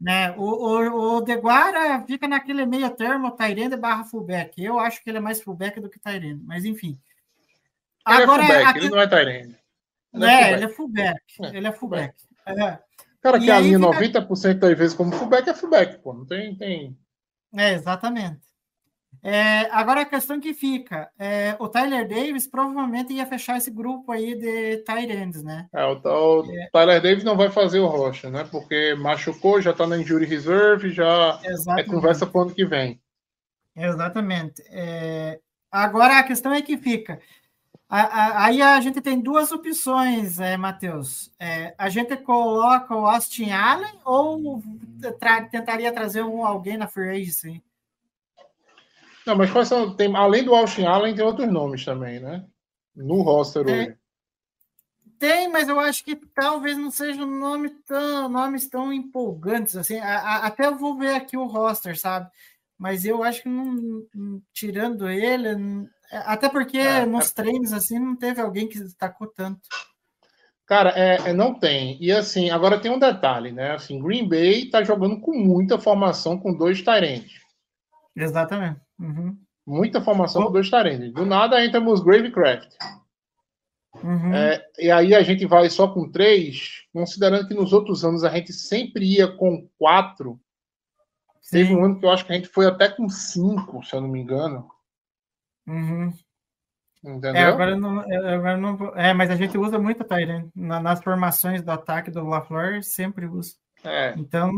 [0.00, 0.30] Né?
[0.36, 4.62] O, o, o Deguara fica naquele meio termo, Tyrande barra fullback.
[4.62, 6.98] Eu acho que ele é mais fullback do que Tyrande, mas enfim.
[8.08, 9.58] Ele Agora, é fullback, a- ele não é Tyrande.
[10.12, 11.20] Ele é, é ele é fullback.
[11.42, 12.14] É, Ele é fullback.
[12.46, 12.78] É.
[13.22, 16.12] Cara E que aí alinha fica- 90% das vezes como fullback é fullback, pô.
[16.14, 16.56] Não tem.
[16.56, 16.98] tem...
[17.54, 18.40] É, exatamente.
[19.22, 24.10] É, agora a questão que fica, é, o Tyler Davis provavelmente ia fechar esse grupo
[24.12, 25.68] aí de tight ends, né?
[25.72, 28.44] É, o, o Tyler Davis não vai fazer o rocha, né?
[28.50, 31.90] Porque machucou, já tá na injury reserve, já é Exatamente.
[31.90, 32.98] conversa pro ano que vem.
[33.76, 34.62] Exatamente.
[34.70, 35.38] É,
[35.70, 37.20] agora a questão é que fica.
[37.88, 41.30] A- a- aí a gente tem duas opções, é, Matheus.
[41.38, 44.62] É, a gente coloca o Austin Allen ou
[45.18, 47.62] tra- tentaria trazer um, alguém na free agency?
[49.26, 49.94] Não, mas quais são.
[49.94, 52.44] Tem, além do Austin Allen, tem outros nomes também, né?
[52.94, 53.72] No roster É.
[53.72, 53.96] hoje.
[55.18, 59.98] Tem, mas eu acho que talvez não sejam nome tão, nomes tão empolgantes assim.
[59.98, 62.30] A- a- até eu vou ver aqui o roster, sabe?
[62.78, 64.06] mas eu acho que não,
[64.54, 69.60] tirando ele, não- até porque É, nos treinos assim não teve alguém que destacou tanto.
[70.66, 71.98] Cara, é, é, não tem.
[72.02, 73.72] E assim, agora tem um detalhe, né?
[73.72, 77.30] Assim, Green Bay tá jogando com muita formação com dois Tyrants.
[78.16, 78.80] Exatamente.
[79.00, 79.36] Uhum.
[79.66, 80.70] Muita formação com dois.
[81.12, 82.74] Do nada entra Musgrave e Craft.
[84.02, 84.34] Uhum.
[84.34, 88.30] É, e aí a gente vai só com três, considerando que nos outros anos a
[88.30, 90.40] gente sempre ia com quatro.
[91.50, 91.76] Teve Sim.
[91.76, 94.08] um ano que eu acho que a gente foi até com cinco, se eu não
[94.08, 94.70] me engano.
[95.66, 96.12] Uhum.
[97.02, 97.34] Entendeu?
[97.34, 100.50] É, agora não, é, agora não é, mas a gente usa muito Tyrant.
[100.54, 103.54] Na, nas formações do ataque do LaFleur, sempre usa.
[103.82, 104.14] É.
[104.16, 104.52] Então,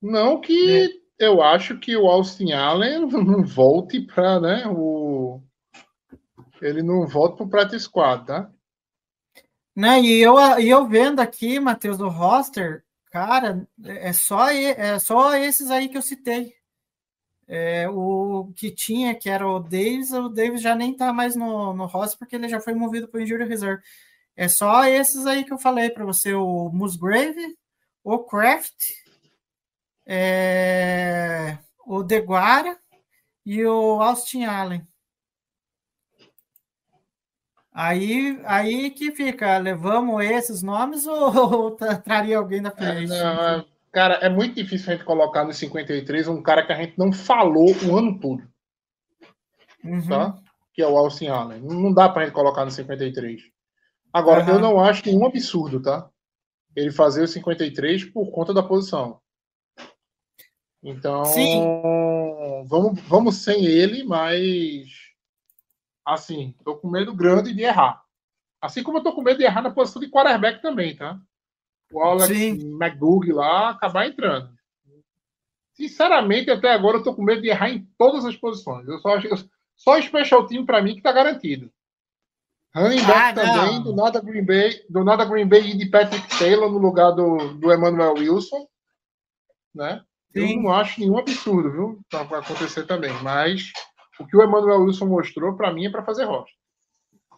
[0.00, 5.40] Não que eu acho que o Austin Allen não volte para, né, o
[6.60, 8.50] ele não volta para o practice squad, tá?
[9.74, 15.34] né, e eu, e eu vendo aqui, Matheus, do roster, cara, é só, é só
[15.34, 16.54] esses aí que eu citei.
[17.48, 21.74] É, o que tinha, que era o Davis, o Davis já nem tá mais no,
[21.74, 23.82] no roster, porque ele já foi movido para o Injury Reserve.
[24.36, 27.56] É só esses aí que eu falei para você, o Musgrave,
[28.04, 28.74] o Kraft,
[30.06, 32.76] é, o Deguara
[33.44, 34.86] e o Austin Allen.
[37.74, 43.12] Aí, aí que fica, levamos esses nomes ou, ou tra- traria alguém da É, frente?
[43.12, 46.98] é- cara, é muito difícil a gente colocar no 53 um cara que a gente
[46.98, 48.42] não falou o ano todo,
[49.84, 50.06] Uhum.
[50.08, 50.38] tá?
[50.74, 51.60] Que é o Austin Allen.
[51.62, 53.42] Não dá pra gente colocar no 53.
[54.12, 54.52] Agora, Aham.
[54.52, 56.08] eu não acho nenhum absurdo, tá?
[56.76, 59.20] Ele fazer o 53 por conta da posição.
[60.82, 61.60] Então, Sim.
[62.66, 64.88] vamos, vamos sem ele, mas
[66.04, 68.02] assim, tô com medo grande de errar.
[68.60, 71.18] Assim como eu tô com medo de errar na posição de quarterback também, tá?
[71.92, 72.76] O Alex Sim.
[72.80, 74.52] McGoog lá acabar entrando.
[75.74, 78.86] Sinceramente, até agora eu tô com medo de errar em todas as posições.
[78.88, 81.72] Eu só acho que só o special team para mim que tá garantido.
[82.74, 86.26] Running back Ah, também, do nada Green Bay, do nada Green Bay e de Patrick
[86.38, 88.66] Taylor no lugar do, do Emmanuel Wilson,
[89.74, 90.02] né?
[90.32, 90.56] Sim.
[90.56, 92.00] Eu não acho nenhum absurdo, viu?
[92.08, 93.12] Pra acontecer também.
[93.22, 93.72] Mas
[94.18, 96.52] o que o Emmanuel Wilson mostrou, para mim, é para fazer rocha.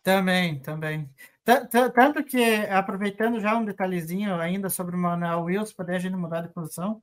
[0.03, 1.09] Também, também.
[1.45, 5.99] Tan- tan- Tanto que, aproveitando já um detalhezinho ainda sobre o Manuel Wilson, para a
[5.99, 7.03] gente mudar de posição,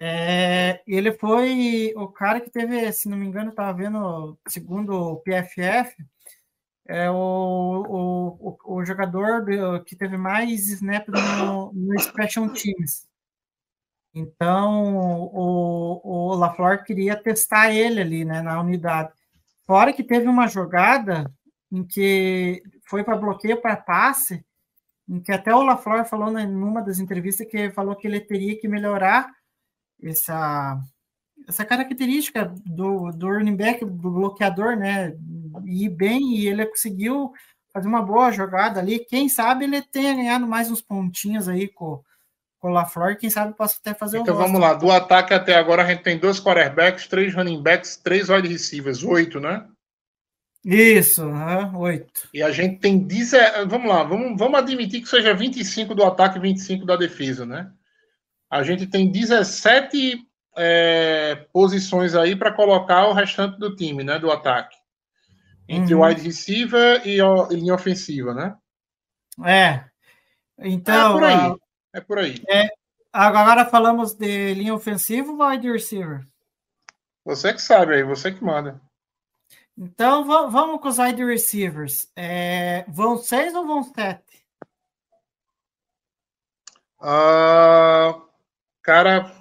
[0.00, 5.16] é, ele foi o cara que teve, se não me engano, estava vendo, segundo o
[5.16, 5.94] PFF,
[6.88, 7.14] é o,
[7.88, 13.06] o, o, o jogador do- que teve mais snap no, no Special Teams.
[14.18, 19.12] Então, o, o LaFleur queria testar ele ali, né, na unidade.
[19.66, 21.30] Fora que teve uma jogada
[21.70, 24.42] em que foi para bloqueio para passe,
[25.06, 28.58] em que até o LaFleur falou né, numa das entrevistas que falou que ele teria
[28.58, 29.30] que melhorar
[30.02, 30.80] essa,
[31.46, 35.14] essa característica do, do running back, do bloqueador, né?
[35.66, 37.34] Ir bem, e ele conseguiu
[37.70, 38.98] fazer uma boa jogada ali.
[38.98, 42.02] Quem sabe ele tenha ganhado mais uns pontinhos aí com,
[42.66, 44.74] com o LaFleur, quem sabe possa até fazer Então o vamos lá.
[44.74, 49.04] Do ataque até agora, a gente tem dois quarterbacks, três running backs, três wide receivers,
[49.04, 49.64] oito, né?
[50.64, 51.22] Isso,
[51.76, 52.28] oito.
[52.34, 53.30] E a gente tem 10.
[53.68, 57.70] Vamos lá, vamos, vamos admitir que seja 25 do ataque e 25 da defesa, né?
[58.50, 60.18] A gente tem 17
[60.56, 64.18] é, posições aí para colocar o restante do time, né?
[64.18, 64.74] Do ataque.
[65.68, 66.04] Entre Uhum.
[66.04, 68.56] wide receiver e, e linha ofensiva, né?
[69.44, 69.84] É.
[70.58, 71.34] Então, é por aí.
[71.34, 71.54] a-
[71.96, 72.44] É por aí.
[73.10, 76.26] agora falamos de linha ofensiva ou wide receiver?
[77.24, 78.78] Você que sabe aí, você que manda.
[79.74, 82.12] Então, va- vamos com os wide receivers.
[82.14, 84.44] É, vão seis ou vão sete?
[87.00, 88.20] Ah,
[88.82, 89.32] cara,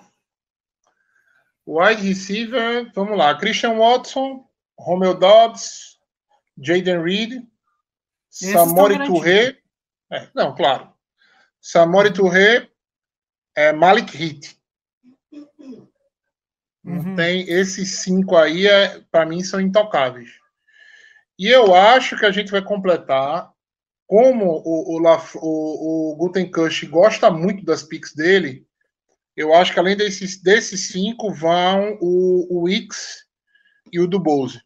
[1.67, 3.37] wide receiver, vamos lá.
[3.37, 5.99] Christian Watson, Romeo Dobbs,
[6.57, 7.43] Jaden Reed,
[8.29, 9.57] Samori Touré.
[10.09, 10.94] É, não, claro.
[11.67, 12.69] Samori Touré,
[13.55, 14.55] é, Malik Hit.
[16.83, 17.15] Uhum.
[17.15, 20.29] Tem esses cinco aí, é, para mim, são intocáveis.
[21.39, 23.51] E eu acho que a gente vai completar,
[24.05, 28.67] como o, o, Laf- o, o gosta muito das picks dele,
[29.35, 33.25] eu acho que além desses, desses cinco vão o, o X
[33.91, 34.61] e o do Bose.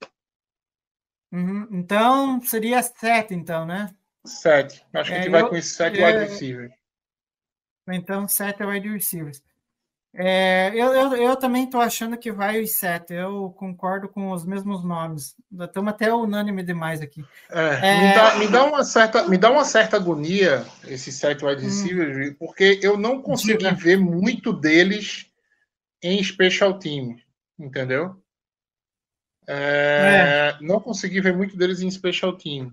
[1.32, 1.66] Uhum.
[1.72, 3.95] Então, seria sete, então, né?
[4.26, 4.86] Sete.
[4.93, 6.79] Acho que a É, gente vai eu- com esses sete é, wide receivers.
[7.96, 9.42] Então, sete é wide receivers.
[10.12, 13.14] É, eu, eu, eu também estou achando que vai os sete.
[13.14, 15.36] Eu concordo com os mesmos nomes.
[15.62, 17.24] Estamos até unânime demais aqui.
[17.52, 18.02] É, É.
[18.02, 21.66] Me, dá, me, dá uma certa, me dá uma certa agonia esses sete wide Hum.
[21.66, 23.76] receivers, porque eu não consegui Diga.
[23.76, 25.28] ver muito deles
[26.02, 27.22] em special teams.
[27.60, 28.16] entendeu?
[29.48, 32.72] É, Não consegui ver muito deles em special team.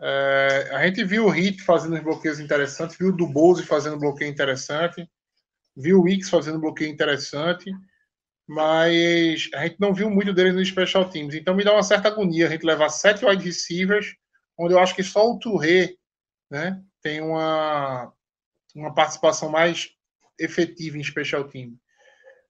[0.00, 4.30] É, a gente viu o Hit fazendo os bloqueios interessantes, viu o Dubose fazendo bloqueio
[4.30, 5.08] interessante,
[5.76, 7.72] viu o Wicks fazendo bloqueio interessante,
[8.46, 11.34] mas a gente não viu muito deles nos special teams.
[11.34, 14.14] Então me dá uma certa agonia a gente levar sete wide receivers,
[14.58, 15.94] onde eu acho que só o Touré
[16.50, 18.12] né, tem uma,
[18.74, 19.90] uma participação mais
[20.38, 21.74] efetiva em special team.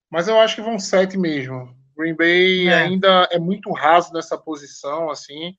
[0.09, 1.75] Mas eu acho que vão sete mesmo.
[1.95, 2.73] Green Bay É.
[2.73, 5.55] ainda é muito raso nessa posição, assim,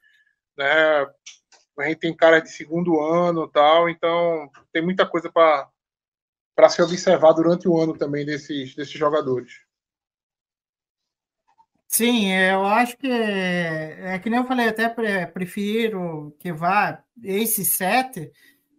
[0.57, 1.07] né?
[1.79, 7.33] A gente tem cara de segundo ano tal, então tem muita coisa para se observar
[7.33, 9.53] durante o ano também desses, desses jogadores.
[11.89, 17.03] Sim, eu acho que é, é que nem eu falei, até pre- prefiro que vá
[17.23, 18.33] esse sete,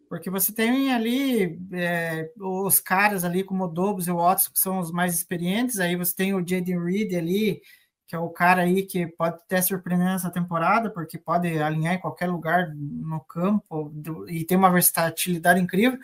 [0.10, 4.60] porque você tem ali é, os caras ali como o Dobbs e o Watson, que
[4.60, 7.62] são os mais experientes, aí você tem o Jaden Reed ali,
[8.08, 12.00] que é o cara aí que pode até surpreender nessa temporada, porque pode alinhar em
[12.00, 13.92] qualquer lugar no campo
[14.30, 16.00] e tem uma versatilidade incrível.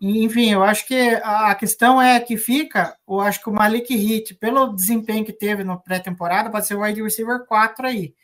[0.00, 3.94] Enfim, eu acho que a a questão é que fica, eu acho que o Malik
[3.96, 8.14] Hit, pelo desempenho que teve no pré-temporada, pode ser o wide receiver 4 aí.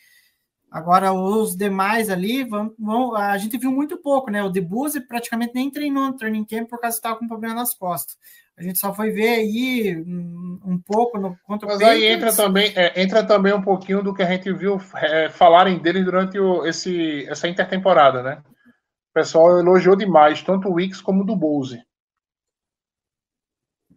[0.70, 4.42] Agora, os demais ali, vão, vão- a gente viu muito pouco, né?
[4.42, 7.74] O Debuse praticamente nem treinou no training camp por causa que estava com problema nas
[7.74, 8.16] costas.
[8.56, 12.16] A gente só foi ver aí um, um pouco no contra o Mas aí Patriots.
[12.16, 16.04] entra também, é, entra também um pouquinho do que a gente viu é, falarem dele
[16.04, 18.42] durante o- esse, essa intertemporada, né?
[19.10, 21.82] O pessoal elogiou demais, tanto o Wicks como o do Bose.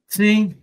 [0.08, 0.58] Sim.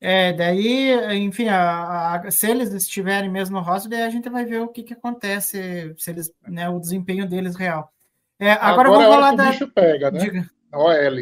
[0.00, 4.44] É, daí, enfim, a- a- se eles estiverem mesmo no roster, daí a gente vai
[4.44, 7.90] ver o que, que acontece, se eles, né, o desempenho deles real.
[8.38, 9.48] É, agora, é vamos falar da.
[9.48, 10.18] o bicho pega, né?
[10.20, 10.50] Diga.
[10.72, 11.16] OL.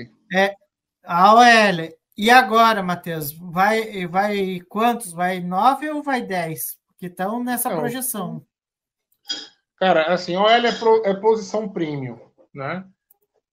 [1.11, 1.89] A OL.
[2.19, 3.33] E agora, Matheus?
[3.33, 5.11] Vai, vai quantos?
[5.11, 6.79] Vai nove ou vai dez?
[6.99, 7.79] Que estão nessa Não.
[7.79, 8.45] projeção.
[9.77, 12.21] Cara, assim, OL é, pro- é posição premium,
[12.53, 12.85] né?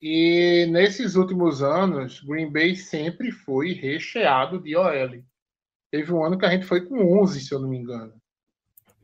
[0.01, 5.23] E nesses últimos anos, Green Bay sempre foi recheado de OL.
[5.89, 8.13] Teve um ano que a gente foi com 11, se eu não me engano.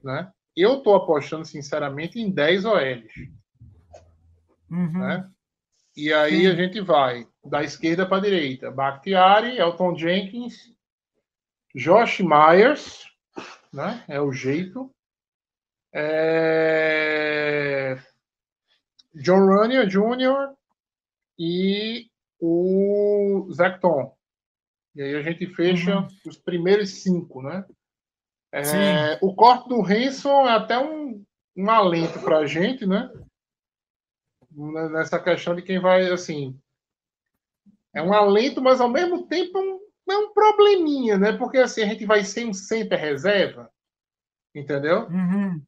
[0.03, 0.29] Né?
[0.57, 3.13] Eu tô apostando, sinceramente, em 10 OLs.
[4.69, 4.91] Uhum.
[4.99, 5.29] Né?
[5.95, 6.47] E aí Sim.
[6.47, 8.71] a gente vai da esquerda para a direita.
[8.71, 10.73] Bakhtiari, Elton Jenkins,
[11.75, 13.05] Josh Myers,
[13.73, 14.03] né?
[14.07, 14.93] É o jeito.
[15.93, 17.97] É...
[19.15, 20.55] John Runyan Jr.
[21.37, 24.15] e o Zecton.
[24.95, 26.07] E aí a gente fecha Uhum.
[26.25, 27.65] os primeiros cinco, né?
[28.53, 31.23] É, o corte do Hanson é até um,
[31.55, 33.09] um alento para a gente, né?
[34.51, 36.59] Nessa questão de quem vai, assim.
[37.93, 39.79] É um alento, mas ao mesmo tempo é um,
[40.13, 41.31] é um probleminha, né?
[41.33, 43.69] Porque assim, a gente vai sem um center reserva,
[44.55, 45.07] entendeu?
[45.09, 45.61] Uhum.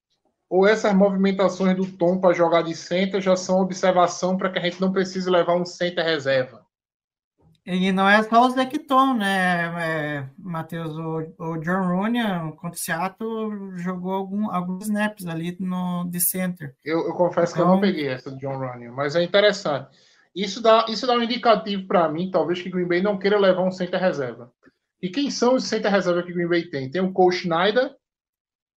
[0.50, 4.62] Ou essas movimentações do Tom para jogar de center já são observação para que a
[4.62, 6.64] gente não precise levar um center reserva.
[7.66, 10.92] E não é só o Zecton, né, é, Matheus?
[10.98, 16.76] O, o John Runyan contra o Seattle jogou algum, alguns snaps ali no de center.
[16.84, 19.88] Eu, eu confesso que eu Então- não peguei essa do John Running, mas é interessante.
[20.36, 23.64] Isso dá, isso dá um indicativo para mim, talvez que Green Bay não queira levar
[23.64, 24.52] um center reserva.
[25.02, 26.90] E quem são os center reserva que Green Bay tem?
[26.90, 27.96] Tem o Cole Schneider,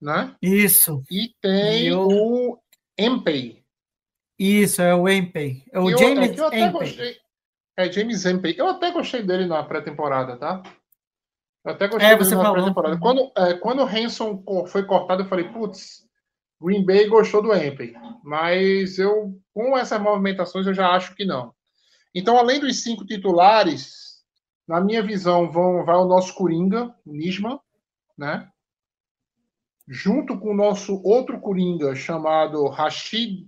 [0.01, 0.35] né?
[0.43, 2.59] Isso, E tem eu- o
[2.99, 3.65] Empey.
[4.39, 5.65] isso, é o Empey.
[5.73, 6.71] É o Eu- James é Empey.
[6.73, 7.17] gostei.
[7.79, 8.55] É James Empey.
[8.59, 10.63] Eu até gostei dele na pré-temporada, tá?
[11.65, 12.99] Eu até gostei É, dele na pré-temporada.
[12.99, 16.06] Quando, é, quando o Hanson foi cortado, eu falei, putz,
[16.61, 17.95] Green Bay gostou do Empey.
[18.23, 21.55] Mas eu, com essas movimentações, eu já acho que não.
[22.15, 24.23] Então, além dos cinco titulares,
[24.67, 27.61] na minha visão, vão, vai o nosso Coringa, o Nisman,
[28.17, 28.49] né?
[29.87, 33.47] Junto com o nosso outro Coringa, chamado Rashid.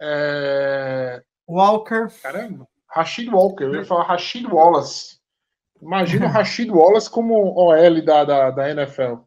[0.00, 2.08] é, Walker.
[2.22, 2.66] Caramba.
[2.88, 5.18] Rashid Walker, eu ia falar Rashid Wallace.
[5.80, 9.22] Imagina o Rashid Wallace como OL da, da, da NFL.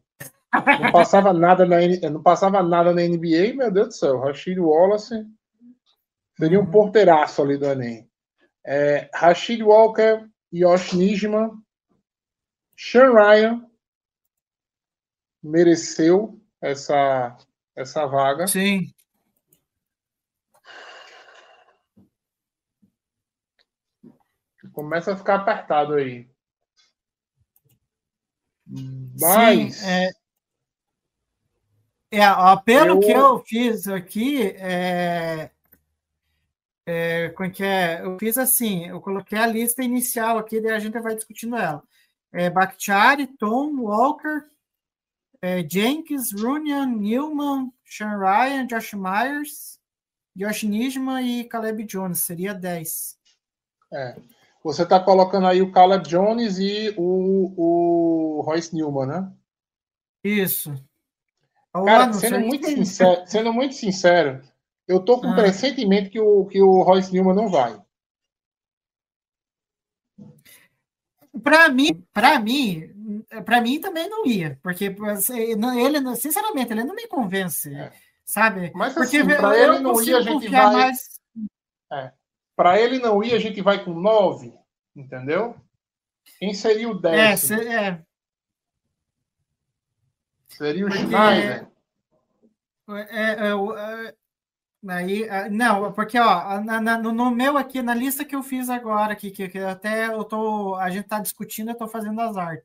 [0.52, 1.76] Não passava nada na
[2.10, 4.20] não passava nada na NBA, meu Deus do céu.
[4.20, 5.26] Rashid Wallace
[6.38, 8.08] seria um porteiraço ali do Enem.
[8.64, 11.50] É, Rashid Walker, Yosh Nijman,
[12.76, 13.66] Sean Ryan
[15.42, 17.36] mereceu essa,
[17.74, 18.46] essa vaga.
[18.46, 18.92] Sim.
[24.72, 26.28] Começa a ficar apertado aí.
[29.18, 30.10] Mas Sim, é,
[32.20, 35.50] é, ó, pelo Eu- que eu fiz aqui, é,
[36.86, 38.00] é, como é que é?
[38.02, 41.82] Eu fiz assim, eu coloquei a lista inicial aqui, daí a gente vai discutindo ela.
[42.32, 44.44] É, Bakhtiari, Tom, Walker,
[45.42, 49.78] é, Jenkins, Runyan, Newman, Sean Ryan, Josh Myers,
[50.34, 52.20] Josh Nisma e Caleb Jones.
[52.20, 53.16] Seria 10.
[53.92, 54.16] É.
[54.62, 59.32] Você está colocando aí o Caleb Jones e o, o Royce Newman, né?
[60.24, 60.74] Isso.
[61.84, 64.42] Cara, sendo muito, sincero, sendo muito sincero,
[64.86, 65.34] eu tô com ah.
[65.34, 67.80] pressentimento que o, que o Royce Newman não vai.
[71.42, 72.90] Para mim, para mim,
[73.44, 77.92] para mim também não ia, porque ele, sinceramente, ele não me convence, é.
[78.24, 78.72] sabe?
[78.74, 80.72] Mas porque assim, para ele não ir, a gente vai.
[80.72, 81.20] Mais...
[81.92, 82.12] É.
[82.56, 84.54] Para ele não ir, a gente vai com 9,
[84.94, 85.54] entendeu?
[86.38, 87.50] Quem seria o 10?
[87.50, 88.02] É, é.
[90.56, 91.04] Seria o porque...
[91.04, 91.68] Schneider.
[92.88, 94.14] É, é, é,
[94.88, 98.68] Aí, ah, não, porque ó, na, na, no meu aqui, na lista que eu fiz
[98.68, 102.36] agora, aqui, que, que até eu tô, a gente tá discutindo, eu tô fazendo as
[102.36, 102.64] artes.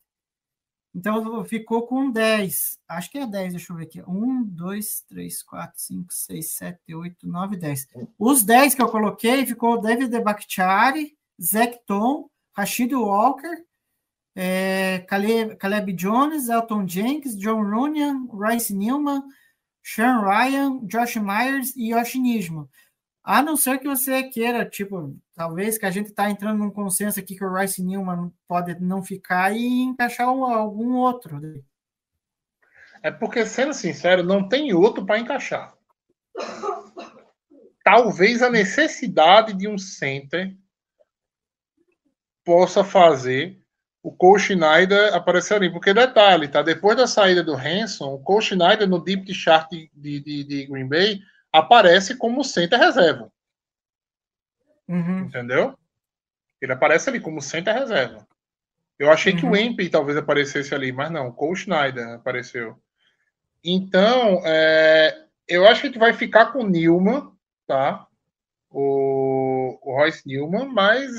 [0.93, 2.77] Então ficou com 10.
[2.87, 4.01] Acho que é 10, deixa eu ver aqui.
[4.05, 7.87] 1, 2, 3, 4, 5, 6, 7, 8, 9, 10.
[8.19, 13.63] Os 10 que eu coloquei ficou David Bakhtiari, Zach Tom, Rashid Walker,
[14.35, 19.23] é, Caleb, Caleb Jones, Elton Jenkins, John Runyan, Rice Newman,
[19.83, 22.69] Sean Ryan, Josh Myers e Yoshi Nismo.
[23.23, 27.19] A não ser que você queira, tipo, talvez que a gente está entrando num consenso
[27.19, 31.39] aqui que o Rice Newman pode não ficar e encaixar algum outro.
[33.03, 35.75] É porque, sendo sincero, não tem outro para encaixar.
[37.83, 40.55] Talvez a necessidade de um center
[42.43, 43.60] possa fazer
[44.03, 45.71] o Cole Schneider aparecer ali.
[45.71, 46.61] Porque, detalhe, tá?
[46.61, 50.87] Depois da saída do Hanson, o Cole Schneider no deep chart de, de, de Green
[50.87, 51.19] Bay
[51.51, 53.31] aparece como center reserva.
[54.87, 55.19] Uhum.
[55.19, 55.77] Entendeu?
[56.61, 58.27] Ele aparece ali como center reserva.
[58.97, 59.39] Eu achei uhum.
[59.39, 59.89] que o uhum.
[59.89, 62.77] talvez aparecesse ali, mas não, o Cole Schneider apareceu.
[63.63, 67.31] Então, é, eu acho que a gente vai ficar com o Newman,
[67.67, 68.07] tá?
[68.69, 71.11] O, o Royce Newman, mas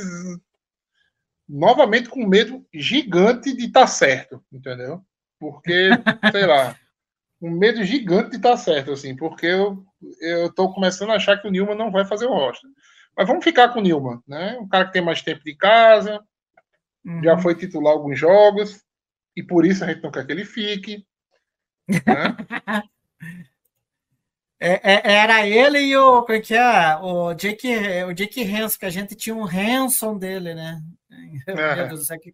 [1.52, 5.04] novamente com medo gigante de estar tá certo, entendeu?
[5.38, 5.90] Porque,
[6.30, 6.74] sei lá,
[7.42, 9.84] um medo gigante de estar tá certo, assim, porque eu,
[10.20, 12.70] eu tô começando a achar que o Nilman não vai fazer o roster.
[13.14, 14.56] Mas vamos ficar com o Nilman, né?
[14.58, 16.24] Um cara que tem mais tempo de casa,
[17.04, 17.22] uhum.
[17.22, 18.82] já foi titular alguns jogos,
[19.36, 21.04] e por isso a gente não quer que ele fique.
[21.86, 22.02] Né?
[24.64, 26.96] É, é, era ele e o, como é que é?
[26.98, 27.66] O Jake,
[28.08, 30.80] o Jake Hanson, que a gente tinha um Hanson dele, né?
[31.46, 32.32] Meu Deus do céu, que,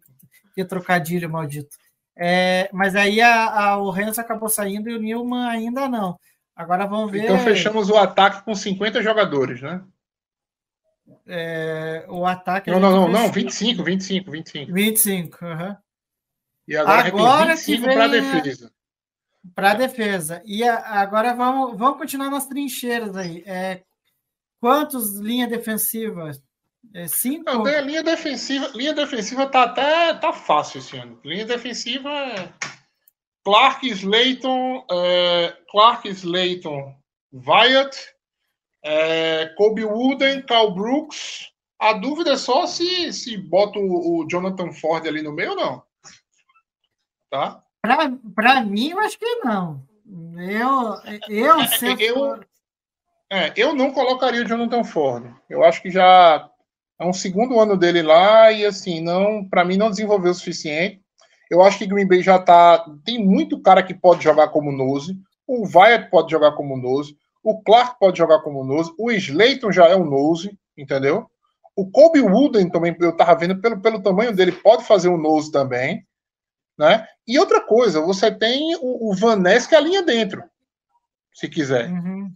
[0.53, 1.75] que trocadilho maldito.
[2.15, 6.19] É, mas aí a, a, o Hanson acabou saindo e o Newman ainda não.
[6.55, 7.23] Agora vamos ver.
[7.23, 9.81] Então fechamos o ataque com 50 jogadores, né?
[11.25, 12.69] É, o ataque.
[12.69, 14.73] Não, não, não, não, 25, 25, 25.
[14.73, 15.75] 25, uhum.
[16.67, 18.71] E agora, agora 25 para a defesa
[19.53, 20.41] para a defesa.
[20.45, 23.43] E a, agora vamos, vamos continuar nas trincheiras aí.
[23.45, 23.83] É,
[24.59, 26.31] quantos linha defensiva?
[26.93, 27.49] É, cinco?
[27.49, 31.19] A linha defensiva, linha defensiva tá até tá fácil esse ano.
[31.23, 32.51] Linha defensiva é
[33.43, 36.95] Clark Slayton, é, Clark Slayton,
[37.33, 37.97] Wyatt,
[38.83, 41.51] é, Kobe Wooden, Cal Brooks.
[41.79, 45.55] A dúvida é só se, se bota o, o Jonathan Ford ali no meio ou
[45.55, 45.83] não.
[47.29, 47.63] Tá?
[48.35, 49.87] Para mim, eu acho que não.
[50.37, 50.95] Eu,
[51.29, 52.39] eu, é, eu,
[53.29, 55.31] é, eu não colocaria o Jonathan Ford.
[55.49, 56.49] Eu acho que já
[56.99, 61.01] é um segundo ano dele lá e assim, não, para mim não desenvolveu o suficiente.
[61.49, 65.17] Eu acho que Green Bay já tá, tem muito cara que pode jogar como nose.
[65.47, 69.87] O Wyatt pode jogar como nose, o Clark pode jogar como nose, o Slayton já
[69.87, 71.25] é um nose, entendeu?
[71.75, 75.51] O Kobe Wooden também, eu tava vendo pelo, pelo tamanho dele, pode fazer um nose
[75.51, 76.05] também.
[76.77, 77.07] Né?
[77.25, 80.43] E outra coisa, você tem o, o Van Ness que alinha dentro,
[81.33, 81.89] se quiser.
[81.89, 82.31] Uhum.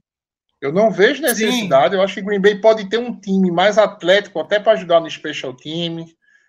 [0.64, 1.90] Eu não vejo necessidade.
[1.94, 1.98] Sim.
[1.98, 5.12] Eu acho que Green Bay pode ter um time mais atlético, até para ajudar no
[5.12, 6.06] special team,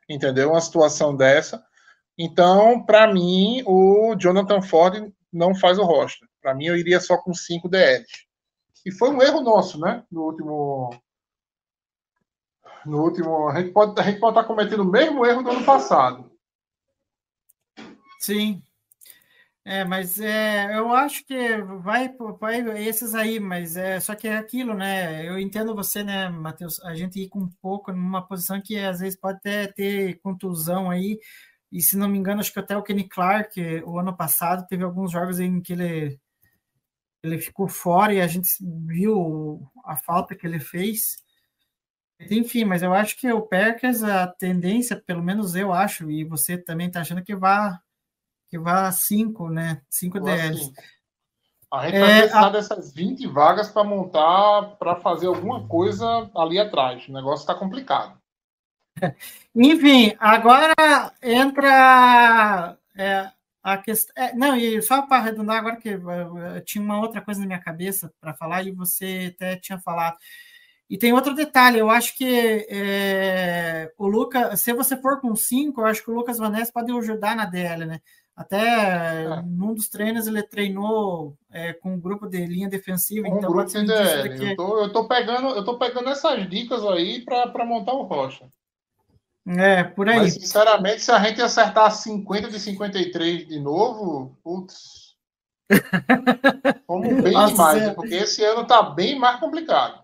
[0.08, 0.50] entendeu?
[0.50, 1.64] Uma situação dessa.
[2.16, 6.28] Então, para mim, o Jonathan Ford não faz o roster.
[6.40, 8.06] Para mim, eu iria só com cinco DLs.
[8.86, 10.04] E foi um erro nosso, né?
[10.12, 10.90] No último.
[12.86, 13.48] No último.
[13.48, 16.30] A gente pode, a gente pode estar cometendo o mesmo erro do ano passado.
[18.20, 18.62] Sim.
[19.66, 24.36] É, mas é, eu acho que vai, vai esses aí, mas é só que é
[24.36, 25.26] aquilo, né?
[25.26, 26.78] Eu entendo você, né, Matheus?
[26.84, 30.90] A gente ir com um pouco numa posição que às vezes pode até ter contusão
[30.90, 31.18] aí.
[31.72, 34.84] E se não me engano, acho que até o Kenny Clark, o ano passado, teve
[34.84, 36.20] alguns jogos em que ele,
[37.22, 38.48] ele ficou fora e a gente
[38.86, 41.16] viu a falta que ele fez.
[42.30, 46.58] Enfim, mas eu acho que o Packers, a tendência, pelo menos eu acho, e você
[46.58, 47.78] também está achando que vai
[48.54, 49.82] que vá 5, né?
[49.90, 50.72] 5 DLs.
[51.72, 56.30] A gente É, vai precisar a- dessas 20 vagas para montar, para fazer alguma coisa
[56.36, 57.08] ali atrás.
[57.08, 58.16] O negócio está complicado.
[59.52, 60.72] Enfim, agora
[61.20, 63.28] entra é,
[63.60, 64.14] a questão.
[64.16, 67.46] é, não, e só para arredondar, agora que eu, eu tinha uma outra coisa na
[67.46, 70.16] minha cabeça para falar e você até tinha falado.
[70.88, 75.80] E tem outro detalhe, eu acho que é, o Lucas, se você for com 5,
[75.80, 78.00] eu acho que o Lucas Vanessa pode ajudar na DL, né?
[78.36, 79.42] Até É.
[79.42, 83.78] num dos treinos ele treinou é, com um grupo de linha defensiva, Um então grupo
[83.78, 84.38] um indício de DL.
[84.38, 88.02] que- Eu tô, eu tô pegando, eu tô pegando essas dicas aí para montar o
[88.02, 88.46] Rocha.
[89.46, 90.16] É, por aí.
[90.16, 95.14] Mas, sinceramente, se a gente acertar 50 de 53 de novo, putz.
[96.86, 97.94] Fomos bem Nossa, demais, né?
[97.94, 100.02] porque esse ano tá bem mais complicado.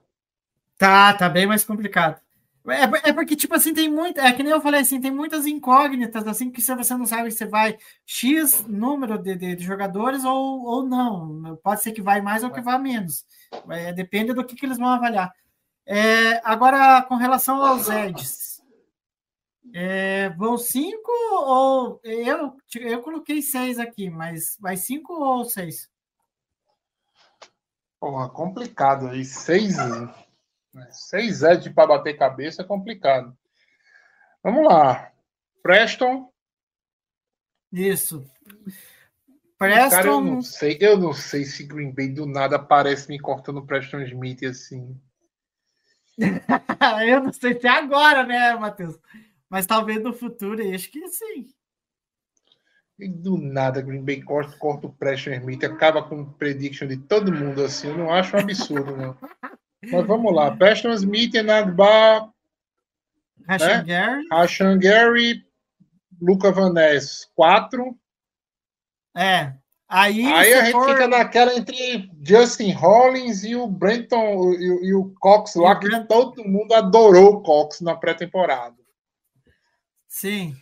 [0.79, 2.21] Tá, tá bem mais complicado.
[2.69, 4.21] É, é porque, tipo assim, tem muita.
[4.21, 7.31] É que nem eu falei assim, tem muitas incógnitas, assim, que se você não sabe
[7.31, 11.57] se vai X número de, de- de jogadores ou, ou não.
[11.63, 13.25] Pode ser que vai mais ou que vá menos.
[13.71, 15.33] É, depende do que, que eles vão avaliar.
[15.87, 18.63] É, agora, com relação aos Eds.
[19.73, 22.01] É, vão cinco ou.
[22.05, 25.89] Eu, eu coloquei seis aqui, mas vai cinco ou seis?
[27.99, 29.25] Porra, complicado aí.
[29.25, 30.13] Seis, né?
[30.91, 33.37] Seis Ed para bater cabeça é complicado.
[34.43, 35.13] Vamos lá.
[35.63, 36.33] Preston.
[37.73, 38.25] Isso.
[39.59, 40.21] Cara, eu Preston.
[40.23, 40.79] não sei.
[40.81, 44.99] Eu não sei se Green Bay do nada aparece me cortando Preston Smith assim.
[47.07, 48.99] Eu não sei se é agora, né, Matheus?
[49.49, 51.49] Mas talvez no futuro, eu acho que sim.
[52.99, 56.99] E do nada, Green Bay corta, corta o Preston Smith, acaba com o prediction de
[56.99, 57.89] todo mundo assim.
[57.89, 59.17] Eu não acho um absurdo, não.
[59.83, 60.55] Mas vamos lá.
[60.57, 62.31] Preston Smith, Enadbar,
[63.49, 64.27] Rashan Gary.
[64.31, 65.45] Rashan Gary,
[66.21, 67.99] Luca Van Ness, quatro.
[69.17, 69.55] É.
[69.89, 74.85] Aí, Aí a gente for- fica naquela entre Justin Hollins e o Brenton e, o-
[74.85, 78.77] e o Cox lá, o que Brent- todo mundo adorou o Cox na pré-temporada.
[80.07, 80.55] Sim.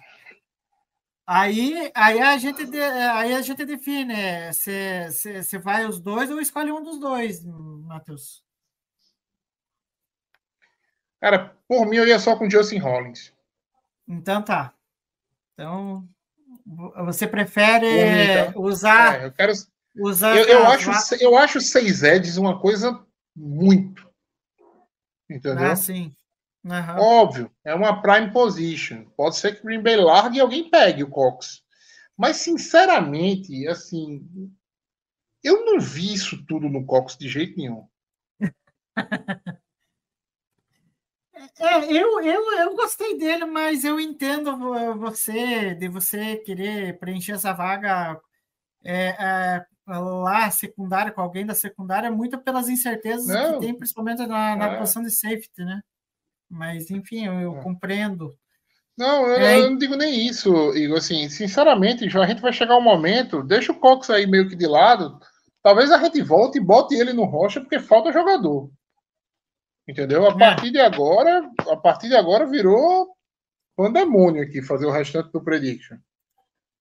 [1.27, 4.15] Aí, aí, a gente de- aí a gente define
[4.55, 8.43] se, se, se vai os dois ou escolhe um dos dois, Matheus.
[11.21, 13.33] Cara, por mim eu ia só com Justin Hollins.
[14.07, 14.73] Então tá.
[15.55, 16.09] Então,
[16.65, 18.59] vo- você prefere mim, tá?
[18.59, 19.21] usar.
[19.21, 19.53] É, eu quero.
[19.97, 23.05] usar Eu, eu acho, eu acho seis Eds uma coisa
[23.37, 24.09] muito.
[25.29, 25.67] Entendeu?
[25.73, 26.15] Ah, sim.
[26.65, 26.99] Aham.
[27.01, 29.05] Óbvio, é uma prime position.
[29.17, 31.63] Pode ser que o Green Bay largue e alguém pegue o Cox.
[32.17, 34.27] Mas, sinceramente, assim,
[35.43, 37.87] eu não vi isso tudo no Cox de jeito nenhum.
[41.59, 47.33] É, eu, eu, eu gostei dele, mas eu entendo vo- você, de você querer preencher
[47.33, 48.21] essa vaga
[48.85, 53.55] é, é, lá, secundária, com alguém da secundária, muito pelas incertezas Não.
[53.55, 54.79] que tem, principalmente na, na É.
[54.79, 55.81] posição de safety, né?
[56.51, 57.63] Mas, enfim, eu, eu É.
[57.63, 58.37] compreendo.
[58.97, 60.99] Não, eu, É, eu não digo nem isso, Igor.
[60.99, 64.67] Assim, sinceramente, a gente vai chegar um momento, deixa o Cox aí meio que de
[64.67, 65.19] lado.
[65.63, 68.71] Talvez a gente volte e bote ele no rocha, porque falta jogador.
[69.89, 70.27] Entendeu?
[70.27, 70.39] A É.
[70.39, 73.09] partir de agora, a partir de agora virou
[73.77, 75.97] pandemônio aqui, fazer o restante do prediction.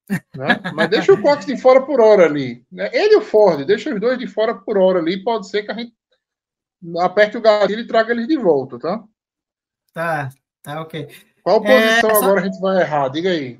[0.10, 0.48] Né?
[0.76, 2.66] Mas deixa o Cox de fora por hora ali.
[2.72, 2.90] né?
[2.94, 5.24] Ele e o Ford, deixa os dois de fora por hora ali.
[5.24, 5.94] Pode ser que a gente
[7.00, 9.04] aperte o gatilho e traga eles de volta, tá?
[9.94, 10.30] Tá,
[10.62, 11.08] tá ok.
[11.44, 13.10] Qual É, posição só- agora a gente vai errar?
[13.10, 13.60] Diga aí.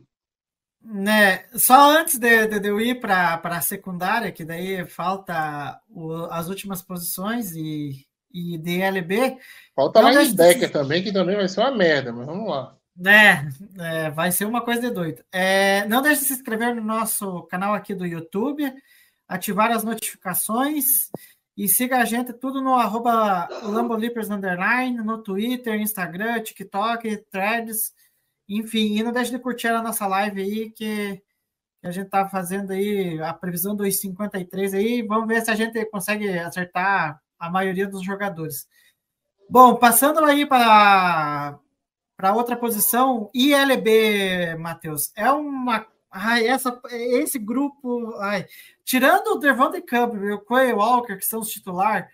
[0.82, 6.26] Né, só antes de, de- de eu ir para a secundária, que daí falta o-
[6.32, 9.38] as últimas posições e, e DLB,
[9.76, 12.76] Falta Não, linebacker deixa- também, que também vai ser uma merda, mas vamos lá.
[12.96, 13.48] né,
[13.80, 15.24] é, vai ser uma coisa de doido.
[15.32, 18.74] É, não deixe de se inscrever no nosso canal aqui do YouTube,
[19.28, 20.84] ativar as notificações
[21.56, 27.92] e siga a gente tudo no arroba Lambolipers Underline, no Twitter, Instagram, TikTok, Threads,
[28.50, 31.22] enfim, e não deixe de curtir a nossa live aí, que
[31.80, 35.56] que a gente tá fazendo aí a previsão dos 53 aí, vamos ver se a
[35.56, 38.68] gente consegue acertar a maioria dos jogadores.
[39.50, 41.58] Bom, passando aí para
[42.18, 48.46] para outra posição, ILB, Matheus, é uma ai, essa esse grupo, ai,
[48.84, 52.10] tirando o Devontae Campbell e o Quay Walker, que são os titular,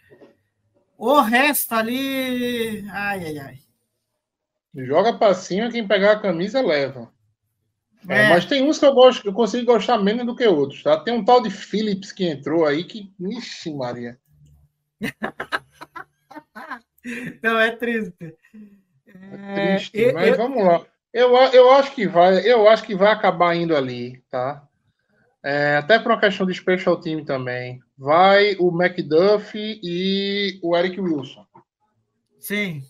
[0.98, 3.60] o resto ali, ai ai ai.
[4.76, 7.12] Joga pra cima, quem pegar a camisa leva.
[8.10, 8.30] É, É.
[8.30, 11.00] mas tem uns que eu gosto, eu consigo gostar menos do que outros, tá?
[11.00, 13.14] Tem um tal de Phillips que entrou aí que.
[13.20, 14.20] Ixi, Maria.
[17.42, 18.36] Não é triste.
[19.08, 20.86] É triste, eu- mas eu- vamos lá.
[21.12, 24.68] Eu, eu acho que vai, eu acho que vai acabar indo ali, tá?
[25.44, 27.80] É, até por uma questão de special team também.
[27.98, 31.46] Vai o McDuff e o Eric Wilson.
[32.40, 32.82] Sim.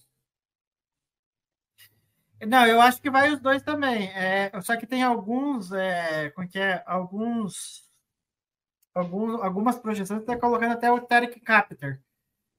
[2.46, 4.10] Não, eu acho que vai os dois também.
[4.12, 6.84] É, só que tem alguns, é, como que é?
[6.86, 7.84] Alguns,
[8.96, 12.02] algumas projeções estão colocando até o Tarek Capter.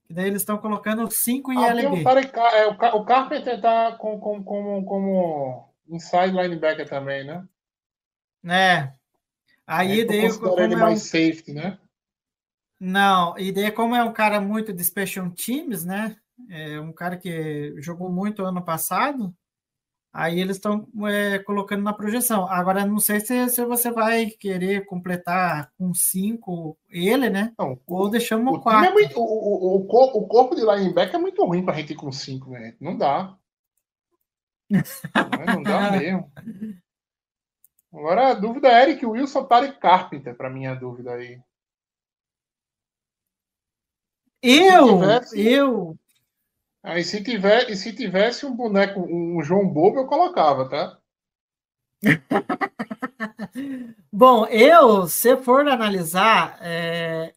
[0.06, 2.00] Que daí eles estão colocando 5 em Ah, LB.
[2.00, 7.46] o, Tarek, é, o, o Carpenter tá com, com, como, como inside linebacker também, né?
[8.42, 8.94] né?
[9.66, 11.78] Aí Eu daí, como ele é um, mais safety, né?
[12.78, 16.16] não, e daí como é um cara muito de special teams, né?
[16.50, 19.34] É um cara que jogou muito ano passado.
[20.16, 22.46] Aí eles estão é, colocando na projeção.
[22.48, 27.52] Agora, não sei se, se você vai querer completar com cinco ele, né?
[27.58, 28.92] Não, Ou deixamos o, o time é quatro.
[28.92, 31.96] muito, o, o, o, cor- o corpo de linebacker é muito ruim pra gente ir
[31.96, 32.76] com 5, né?
[32.80, 33.36] Não dá.
[34.70, 34.80] Não,
[35.42, 35.46] é?
[35.46, 36.32] Não dá mesmo.
[37.92, 41.40] Agora a dúvida é Eric Wilson, Tarek Carpenter, pra minha dúvida aí.
[44.42, 45.98] Eu, tivesse- eu,
[46.84, 50.98] Aí se, tiver, e se tivesse um boneco, um João Bobo, eu colocava, tá?
[54.12, 57.32] bom, eu, se for analisar, é,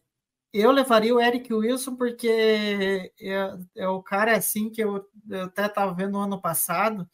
[0.52, 5.64] eu levaria o Eric Wilson porque é, é o cara assim que eu, eu até
[5.64, 7.08] estava vendo no ano passado,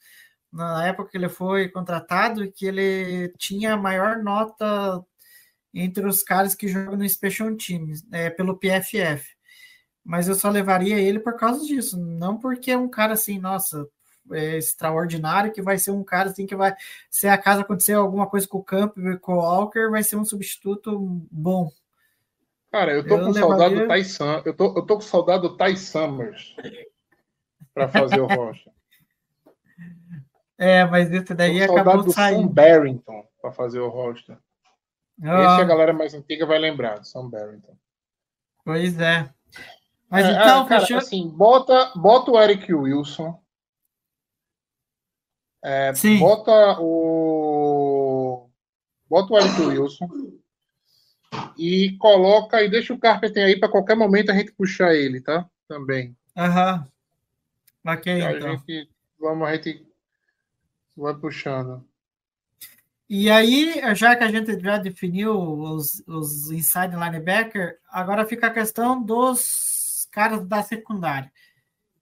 [0.52, 5.00] na época que ele foi contratado, que ele tinha a maior nota
[5.72, 9.33] entre os caras que jogam no Special Teams, é, pelo PFF.
[10.04, 13.88] Mas eu só levaria ele por causa disso, não porque é um cara assim, nossa,
[14.32, 16.74] é extraordinário, que vai ser um cara assim que vai,
[17.10, 20.24] se acaso acontecer alguma coisa com o Camp e com o Walker, vai ser um
[20.24, 20.98] substituto
[21.30, 21.70] bom.
[22.70, 25.00] Cara, eu tô Eu com saudade do levaria- Ty Sam, eu tô, eu tô com
[25.00, 26.54] saudade do Ty Summers
[27.72, 28.70] pra fazer o Rocha.
[30.56, 32.48] É, mas esse Tô daí com acabou saudade do Sam saindo.
[32.48, 34.38] Barrington pra fazer o Rocha.
[35.20, 37.76] Ah, Esse a galera mais antiga vai lembrar, Sam Barrington.
[38.64, 39.28] Pois é.
[40.14, 40.98] Mas É, então, cara, fechou.
[40.98, 43.36] assim, bota, bota o Eric Wilson.
[45.60, 46.20] É, Sim.
[46.20, 48.48] bota o.
[49.10, 50.08] Bota o Eric Wilson.
[51.58, 55.50] E coloca e deixa o Carpenter aí para qualquer momento a gente puxar ele, tá?
[55.66, 56.16] Também.
[56.36, 56.86] Aham.
[57.84, 58.56] Ok, a então.
[58.56, 58.88] gente.
[59.18, 59.84] Vamos, a gente
[60.96, 61.84] vai puxando.
[63.10, 68.54] E aí, já que a gente já definiu os, os inside linebacker, agora fica a
[68.54, 69.73] questão dos
[70.14, 71.30] caras da secundária.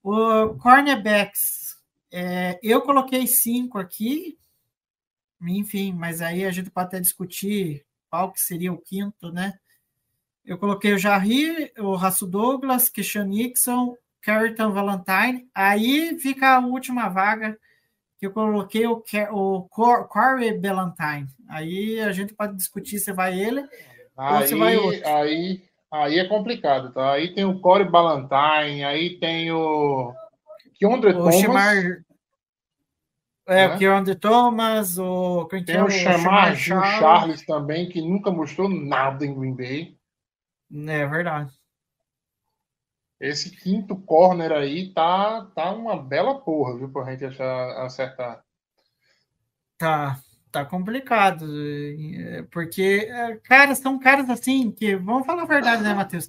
[0.02, 1.76] O cornerbacks,
[2.12, 4.38] é, eu coloquei cinco aqui,
[5.40, 9.54] enfim, mas aí a gente pode até discutir qual que seria o quinto, né?
[10.44, 15.48] Eu coloquei o Jarry, o Raço Douglas, Christian Nixon, Carrington Valentine.
[15.54, 17.58] Aí fica a última vaga
[18.18, 19.02] que eu coloquei o,
[19.32, 21.28] o Cor- Corey Ballantyne.
[21.48, 23.62] Aí a gente pode discutir se vai ele.
[24.16, 25.08] Ou você vai Aí, outro?
[25.08, 27.12] aí, aí é complicado, tá?
[27.12, 30.14] Aí tem o Corey Ballantyne, aí tem o
[30.78, 32.02] Keondre Thomas, Shamar.
[33.46, 33.74] É, né?
[33.74, 35.46] o Keondre Thomas, o.
[35.46, 36.98] quem tem o Chamar Gil Charles.
[36.98, 39.96] Charles também, que nunca mostrou nada em Green Bay.
[40.72, 41.52] É verdade.
[43.20, 48.42] Esse quinto corner aí tá, tá uma bela porra, viu, pra gente achar, acertar.
[49.78, 50.18] Tá,
[50.52, 51.46] tá complicado.
[51.56, 56.28] eh, Porque, eh, cara, são caras assim que, vamos falar a verdade, né, Matheus?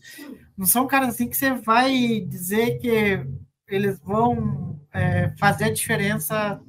[0.57, 3.25] Não são caras assim que você vai dizer que
[3.67, 6.61] eles vão eh, fazer a diferença.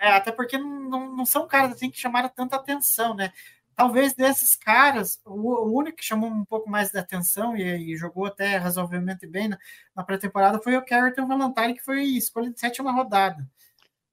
[0.00, 0.08] né?
[0.08, 3.32] até porque não, não, não são caras assim que chamaram tanta atenção, né?
[3.74, 7.96] Talvez desses caras, o, o único que chamou um pouco mais de atenção e, e
[7.96, 9.58] jogou até razoavelmente bem na,
[9.94, 13.46] na pré-temporada foi o Carrington Valentine, que foi escolha de sétima rodada.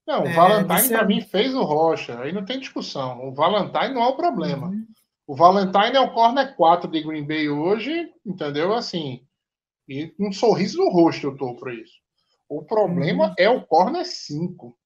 [0.06, 3.26] Não, o É, Valentine você- pra mim fez o Rocha, aí não tem discussão.
[3.28, 4.68] O Valentine não é o problema.
[4.68, 4.86] Uhum.
[5.26, 8.74] O Valentine é o corner 4 de Green Bay hoje, entendeu?
[8.74, 9.26] Assim,
[9.88, 11.94] e um sorriso no rosto eu tô por isso.
[12.50, 13.34] O problema Uhum.
[13.38, 14.78] é o corner 5,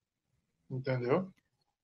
[0.70, 1.28] entendeu?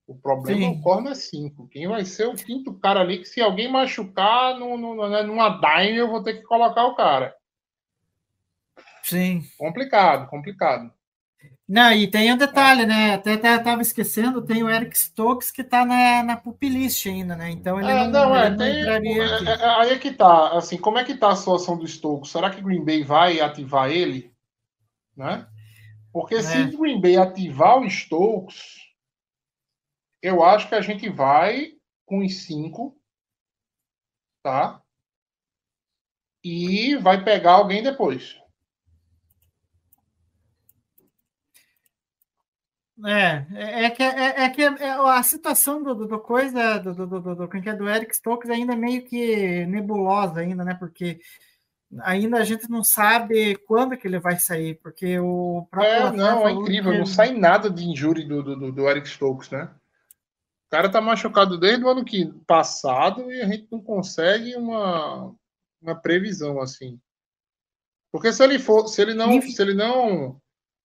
[0.05, 0.79] O problema é Sim.
[0.79, 1.67] o corner 5.
[1.69, 5.49] Quem vai ser o quinto cara ali que se alguém machucar no, no, né, numa
[5.59, 7.36] dime eu vou ter que colocar o cara.
[9.03, 9.41] Sim.
[9.57, 10.93] Complicado, complicado.
[11.68, 13.14] Não, e tem um detalhe, né?
[13.14, 17.49] Até estava esquecendo, tem o Eric Stokes que está na, na pupilist ainda, né?
[17.51, 20.57] Então ele É, não, não, é, ele não tem, é, é, aí é que tá.
[20.57, 22.32] Assim, como é que tá a situação do Stokes?
[22.32, 24.34] Será que Green Bay vai ativar ele?
[25.16, 25.47] Né?
[26.11, 26.66] Porque se É.
[26.66, 28.84] Green Bay ativar o Stokes,
[30.22, 31.74] eu acho que a gente vai
[32.05, 32.97] com os cinco,
[34.43, 34.82] tá?
[36.43, 38.42] E vai pegar alguém depois.
[43.05, 46.93] É, é, é que, é, é que é- a situação do, do, do coisa do,
[46.93, 50.75] do, do, do, é do Eric Stokes ainda é meio que nebulosa ainda, né?
[50.75, 51.19] Porque
[52.01, 56.51] ainda a gente não sabe quando que ele vai sair, porque o É, não, é
[56.51, 56.91] incrível.
[56.91, 59.73] que- Não sai nada de injury do, do, do- Eric Stokes, né?
[60.67, 65.33] O cara tá machucado desde o ano que passado e a gente não consegue uma,
[65.81, 66.99] uma previsão assim.
[68.11, 70.39] Porque se ele for, se ele não, se ele não,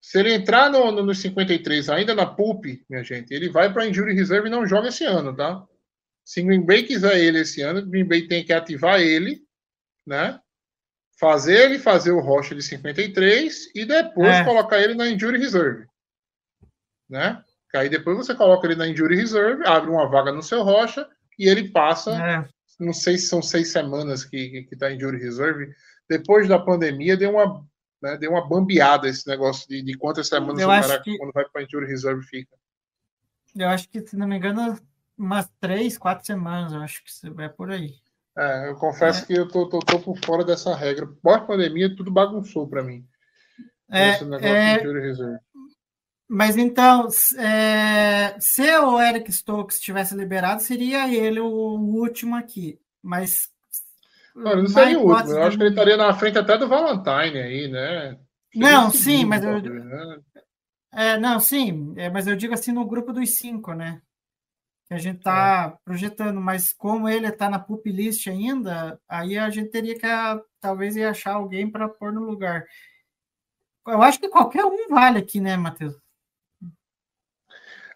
[0.09, 3.87] se ele entrar no, no, nos 53 ainda na PUP, minha gente, ele vai para
[3.87, 5.63] injury reserve e não joga esse ano, tá?
[6.25, 9.43] Se Green Bay quiser ele esse ano, Green Bay tem que ativar ele,
[10.07, 10.41] né?
[11.21, 14.45] Fazer ele fazer o rocha de 53 e depois É.
[14.45, 15.85] colocar ele na injury reserve,
[17.07, 17.45] né?
[17.75, 21.07] Aí depois você coloca ele na injury reserve, abre uma vaga no seu rocha
[21.39, 22.49] e ele passa É,
[22.81, 25.71] não sei se são seis semanas que, que, que tá em jury reserve.
[26.09, 27.63] Depois da pandemia, deu uma,
[28.03, 31.33] né, deu uma bambeada esse negócio de, de quantas semanas Eu o cara, que- quando
[31.33, 32.57] vai para injury reserve, fica.
[33.57, 34.79] eu acho que, se não me engano,
[35.17, 37.95] umas três, quatro semanas, eu acho que isso é por aí.
[38.37, 41.09] É, eu confesso que eu tô, tô, tô por fora dessa regra.
[41.21, 43.05] Pós-pandemia, tudo bagunçou para mim.
[43.91, 45.39] É, esse negócio é, de jury reserve.
[46.29, 52.79] Mas então, é, se o Eric Stokes tivesse liberado, seria ele o último aqui.
[53.03, 53.51] Mas.
[54.39, 55.33] Não, ele não seria o último.
[55.33, 58.19] Eu acho que ele estaria na frente até do Valentine aí, né?
[58.55, 60.19] Não, Seria o sim, segundo, mas eu- talvez, né?
[60.93, 64.01] É, não, sim, é, mas eu digo assim no grupo dos cinco, né?
[64.87, 65.79] Que a gente tá É.
[65.85, 70.41] projetando, mas como ele tá na pup list ainda, aí a gente teria que ah,
[70.61, 72.65] talvez ir achar alguém para pôr no lugar.
[73.87, 75.95] Eu acho que qualquer um vale aqui, né, Matheus?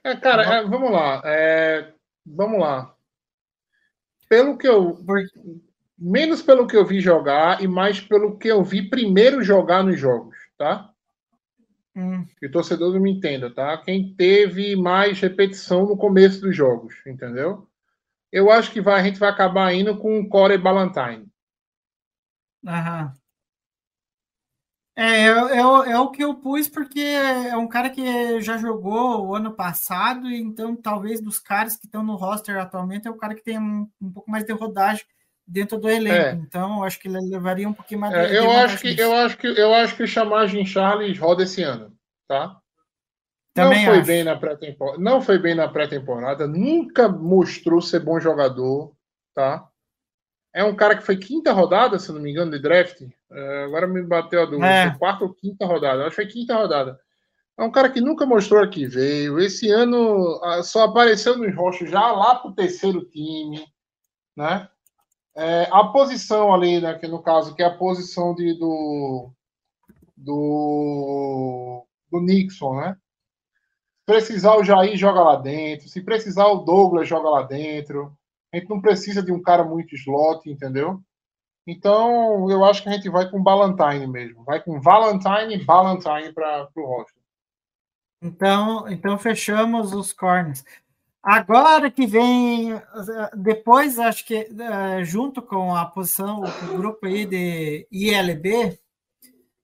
[0.05, 1.23] É, cara, é, vamos lá.
[1.25, 1.93] é,
[2.27, 2.95] vamos lá.
[4.29, 4.99] Pelo que eu,
[6.03, 9.99] menos pelo que eu vi jogar e mais pelo que eu vi primeiro jogar nos
[9.99, 10.91] jogos, tá?
[11.95, 13.79] hum, Que o torcedor não me entenda, tá?
[13.79, 17.67] Quem teve mais repetição no começo dos jogos, entendeu?
[18.33, 21.27] Eu acho que vai, a gente vai acabar indo com o Corey Ballantyne.
[22.67, 23.15] Aham.
[24.95, 25.27] É, é,
[25.59, 29.35] é o- é o que eu pus porque é um cara que já jogou o
[29.35, 33.35] ano passado, e então talvez dos caras que estão no roster atualmente é o cara
[33.35, 35.05] que tem um, um pouco mais de rodagem
[35.53, 36.17] dentro do elenco.
[36.17, 36.33] É.
[36.33, 39.15] Então, eu acho que ele levaria um pouquinho mais É, de, eu, acho que, eu,
[39.15, 41.93] acho que, eu acho que o Chamagem Charles roda esse ano,
[42.27, 42.59] tá?
[43.55, 44.07] Também não foi acho.
[44.07, 44.99] bem na pré-temporada.
[44.99, 46.47] Não foi bem na pré-temporada.
[46.47, 48.95] Nunca mostrou ser bom jogador,
[49.35, 49.69] tá?
[50.55, 53.03] É um cara que foi quinta rodada, se não me engano, de draft.
[53.31, 54.67] É, agora me bateu a dúvida.
[54.67, 54.99] É.
[54.99, 56.03] Quarta ou quinta rodada.
[56.03, 56.99] Acho que foi quinta rodada.
[57.59, 59.39] É um cara que nunca mostrou que veio.
[59.39, 63.67] Esse ano ah, só apareceu nos roxos já lá pro terceiro time,
[64.35, 64.69] né?
[65.35, 69.31] É, a posição ali, né, que no caso, que é a posição de, do,
[70.17, 72.97] do, do Nixon, né?
[74.05, 78.17] precisar o Jair joga lá dentro, se precisar o Douglas joga lá dentro.
[78.53, 81.01] A gente não precisa de um cara muito slot, entendeu?
[81.67, 84.45] Então, eu acho que a gente vai com Valentine mesmo.
[84.45, 87.23] Vai com Valentine e Valentine para o roster.
[88.21, 90.65] Então, então fechamos os corners.
[91.23, 92.73] Agora que vem,
[93.37, 98.77] depois acho que eh, junto com a posição, o grupo aí de ILB,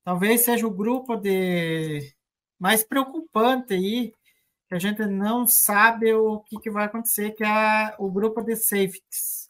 [0.05, 2.15] talvez seja o grupo de
[2.61, 4.13] mais preocupante aí,
[4.69, 8.55] que a gente não sabe o que, que vai acontecer, que é o grupo de
[8.55, 9.49] safeties.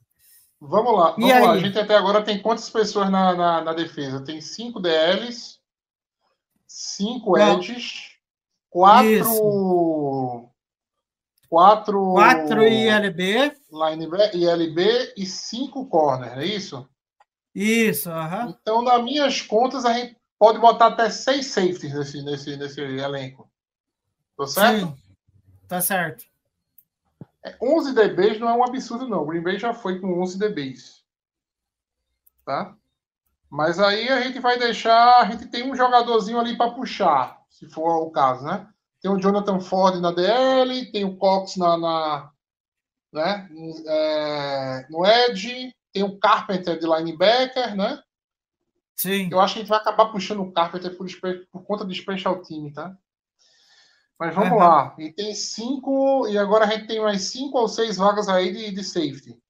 [0.59, 1.53] Vamos lá, vamos lá.
[1.53, 4.25] A gente até agora tem quantas pessoas na, na, na defesa?
[4.25, 5.59] Tem cinco DLs,
[6.67, 8.17] cinco edges,
[8.71, 9.11] quatro.
[9.11, 10.48] Isso.
[11.49, 12.13] Quatro.
[12.13, 13.53] Quatro ILB,
[14.35, 16.87] ILB e cinco corner, é isso?
[17.55, 18.55] isso, aham.
[18.61, 23.51] Então, nas minhas contas, a gente pode botar até seis safeties nesse, nesse, nesse elenco.
[24.37, 24.87] Tá certo?
[24.87, 24.97] Sim,
[25.67, 26.25] tá certo.
[27.61, 29.23] 11 DBs não é um absurdo, não.
[29.23, 31.05] O Green Bay já foi com 11 DBs.
[32.45, 32.77] Tá?
[33.51, 35.21] Mas aí a gente vai deixar.
[35.21, 38.69] A gente tem um jogadorzinho ali para puxar, se for o caso, né?
[39.01, 41.77] Tem o Jonathan Ford na DL, tem o Cox na.
[41.77, 42.33] na
[43.13, 43.49] né?
[43.87, 48.03] É, no Edge, tem o Carpenter de linebacker, né?
[48.97, 49.29] Sim.
[49.31, 51.07] Eu acho que a gente vai acabar puxando o Carpenter por,
[51.53, 52.97] por conta do special team, tá?
[54.19, 54.59] Mas vamos Aham.
[54.59, 54.95] lá.
[54.99, 56.27] E tem cinco.
[56.27, 59.41] E agora a gente tem mais cinco ou seis vagas aí de, de safety.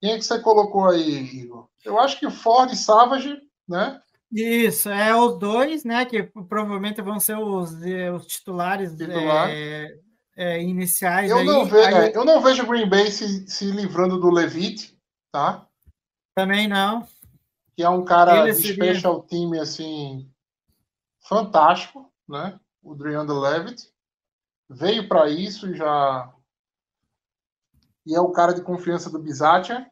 [0.00, 1.68] Quem é que você colocou aí, Igor?
[1.82, 4.00] Eu acho que o Ford e Savage, né?
[4.32, 6.04] Isso, é os dois, né?
[6.04, 9.48] Que provavelmente vão ser os, eh, os titulares Titular.
[9.50, 10.00] eh,
[10.36, 11.30] eh, iniciais.
[11.30, 11.46] Eu aí.
[11.46, 14.98] não, ve Aí é, eu não vejo o Green Bay se, se livrando do Levitt,
[15.32, 15.66] tá?
[16.34, 17.06] Também não.
[17.76, 20.30] Que é um cara Ele de seria- special team, assim,
[21.28, 22.58] fantástico, né?
[22.82, 23.90] O Dreander Levitt.
[24.68, 26.32] veio para isso e já.
[28.04, 29.90] E é o cara de confiança do Bizatia.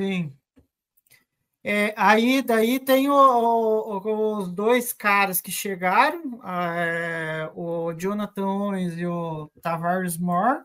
[0.00, 0.36] Sim.
[1.68, 8.96] É, aí daí tem o- o- os dois caras que chegaram, é, o Jonathan Owens
[8.96, 10.62] e o Tavares Moore.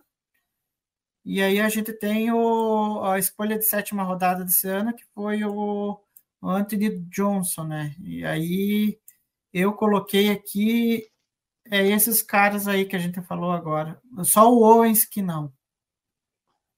[1.26, 5.43] E aí a gente tem o, a escolha de sétima rodada desse ano, que foi
[5.43, 5.99] o
[6.43, 7.95] Anthony Johnson, né?
[7.99, 8.99] E aí
[9.52, 11.08] eu coloquei aqui
[11.72, 13.99] é, esses caras aí que a gente falou agora.
[14.24, 15.52] Só o Owens que não.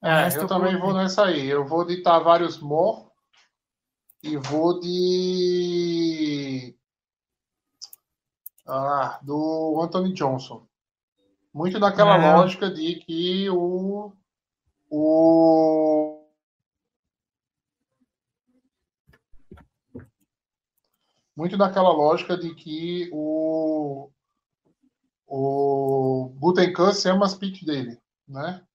[0.02, 0.80] É, eu também coloquei.
[0.80, 1.46] vou nessa aí.
[1.46, 3.12] Eu vou de Tavares Moore
[4.24, 6.76] e vou de.
[8.66, 10.66] Ah, do Anthony Johnson.
[11.54, 12.36] Muito naquela É.
[12.36, 14.14] lógica de que o.
[14.90, 16.24] O.
[21.36, 24.10] Muito naquela lógica de que o.
[25.28, 28.66] O Butenkus é umas piques dele, né?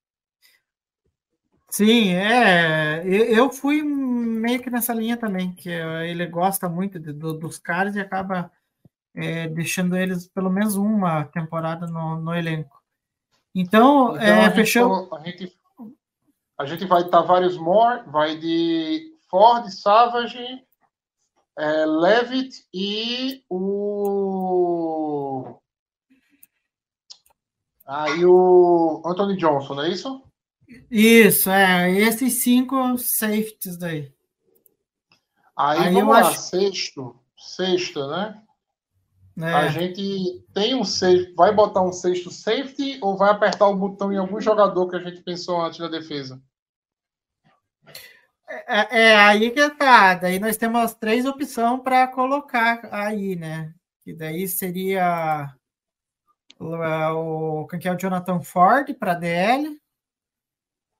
[1.71, 3.03] Sim, é.
[3.07, 7.59] Eu, fui meio que nessa linha também, que eh, ele gosta muito de- do- dos
[7.59, 8.51] caras e acaba
[9.15, 12.83] eh, deixando eles pelo menos uma temporada no, no elenco.
[13.55, 15.15] Então, Então, eh, a, gente, fechou.
[15.15, 15.59] a, gente,
[16.59, 20.39] a gente vai de Tavares Moore, vai de Ford, Savage,
[21.59, 25.55] é, Levitt e o.
[27.87, 30.23] Aí o Anthony Johnson, não é isso?
[30.91, 31.91] Isso, é.
[31.91, 34.13] Esses cinco safeties daí.
[35.57, 37.19] Aí, Aí vamos lá, acho- sexto.
[37.37, 38.43] Sexto, né?
[39.35, 39.55] né?
[39.55, 41.35] A gente tem um sexto.
[41.35, 45.03] Vai botar um sexto safety ou vai apertar o botão em algum jogador que a
[45.03, 46.41] gente pensou antes da defesa?
[48.49, 50.15] É, é aí que tá.
[50.15, 53.75] Daí nós temos três opções para colocar aí, né?
[54.03, 55.55] Que daí seria
[56.59, 59.79] o, o, quem que é o Jonathan Ford para DL,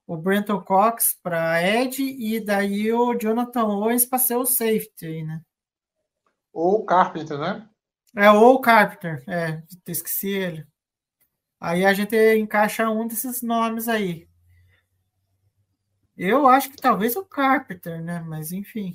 [0.09, 5.43] o Brenton Cox para Ed e daí o Jonathan Owens para ser o safety né?
[6.53, 7.67] Ou o Carpenter, né?
[8.17, 10.67] É ou o Carpenter, é, esqueci ele.
[11.61, 14.29] Aí a gente encaixa um desses nomes aí.
[16.19, 18.21] Eu acho que talvez o Carpenter, né?
[18.21, 18.95] Mas enfim.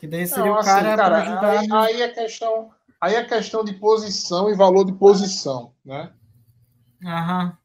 [0.00, 1.62] Que daí seria Não, o assim, cara, para cara, ajudar.
[1.62, 6.10] aí, no- aí é questão, aí é questão de posição e valor de posição, né?
[7.04, 7.58] Aham.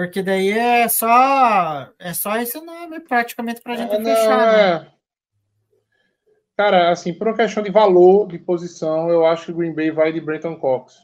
[0.00, 4.38] Porque daí é só é só esse nome praticamente para a gente É, não, fechar,
[4.52, 4.86] né?
[4.86, 4.92] é.
[6.56, 9.90] Cara, assim, por uma questão de valor de posição, eu acho que o Green Bay
[9.90, 10.94] vai de Brenton Cox.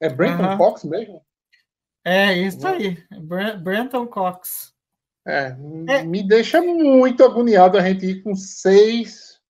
[0.00, 0.56] É Brenton.
[0.56, 1.20] Cox mesmo?
[2.04, 2.96] É isso aí.
[3.20, 4.72] Bre- Brenton Cox.
[5.26, 5.56] É,
[5.88, 6.02] É.
[6.04, 9.40] me deixa muito agoniado a gente ir com seis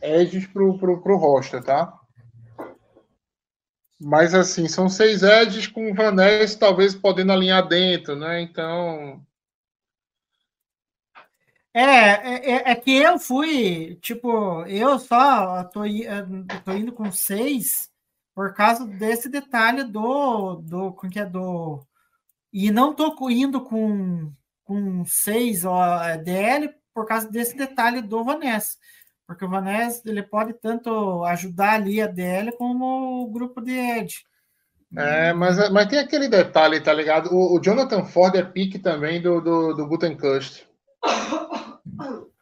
[0.00, 1.92] edges pro, pro, pro roster, tá?
[4.00, 8.40] Mas assim, são seis edges com o Vanessa talvez podendo alinhar dentro, né?
[8.40, 9.24] Então,
[11.72, 15.82] É, é, é- é que eu fui, tipo, eu só tô,
[16.64, 17.88] tô indo com seis
[18.34, 21.80] por causa desse detalhe do, do, como que é, do,
[22.52, 24.32] e não tô indo com,
[24.64, 28.78] com seis ó, é, DL por causa desse detalhe do Vanessa,
[29.30, 34.24] porque o Vanessa, ele pode tanto ajudar ali a DL como o grupo de Ed.
[34.96, 37.32] é, mas, mas tem aquele detalhe, tá ligado?
[37.32, 40.66] O, o Jonathan Ford é pique também do, do, do Gutenkust.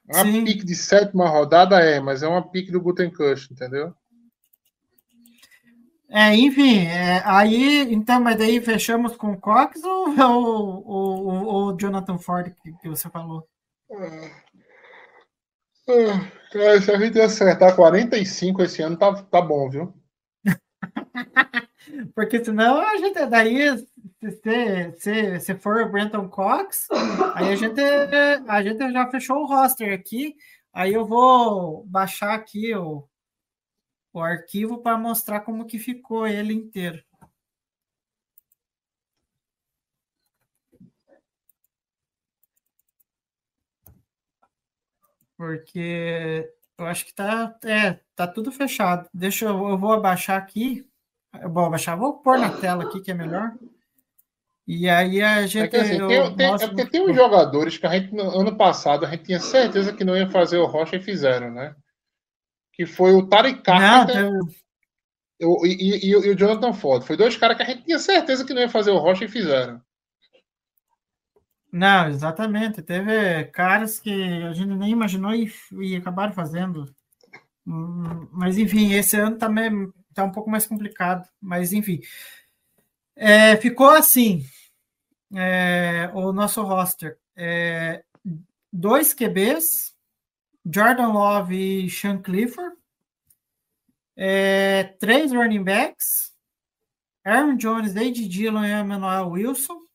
[0.08, 0.46] Uma Sim.
[0.46, 3.92] pique de sétima rodada é, mas é uma pique do Gutenkust, entendeu?
[6.08, 12.16] É, enfim, é, aí, então, mas daí fechamos com o Cox ou o, o, Jonathan
[12.16, 13.46] Ford que, que você falou?
[15.88, 16.30] Ah,
[16.82, 19.94] se a gente acertar 45 esse ano, tá, tá bom, viu?
[22.14, 26.88] Porque senão a gente, daí, se, se, se, for o Brenton Cox,
[27.34, 27.80] aí a gente,
[28.46, 30.36] a gente já fechou o roster aqui,
[30.72, 33.08] aí eu vou baixar aqui o,
[34.12, 37.02] o arquivo para mostrar como que ficou ele inteiro.
[45.38, 49.08] Porque eu acho que tá, é, tá tudo fechado.
[49.14, 50.84] Deixa eu, eu vou abaixar aqui.
[51.40, 53.52] Eu vou abaixar, vou pôr na tela aqui que é melhor.
[54.66, 55.70] E aí a É, gente.
[55.70, 58.56] que, assim, eu tem, tem- é porque tem uns jogadores que a gente, no ano
[58.56, 61.74] passado, a gente tinha certeza que não ia fazer o Rocha e fizeram, né?
[62.72, 67.04] Que foi o Tarek Não, Carpenter tem- o- e, e- e e o Jonathan Ford.
[67.04, 69.28] Foi dois caras que a gente tinha certeza que não ia fazer o Rocha e
[69.28, 69.80] fizeram.
[71.72, 72.82] Não, exatamente.
[72.82, 74.10] Teve caras que
[74.44, 76.86] a gente nem imaginou e, e acabaram fazendo.
[77.66, 82.00] Hum, Mas enfim, esse ano também tá um pouco mais complicado, mas enfim.
[83.14, 84.44] É, ficou assim
[85.34, 87.18] é, o nosso roster.
[87.36, 88.04] É,
[88.72, 89.94] dois QBs,
[90.64, 92.76] Jordan Love e Sean Clifford.
[94.16, 96.32] É, três running backs,
[97.24, 99.87] Aaron Jones, David Dillon e Emmanuel Wilson.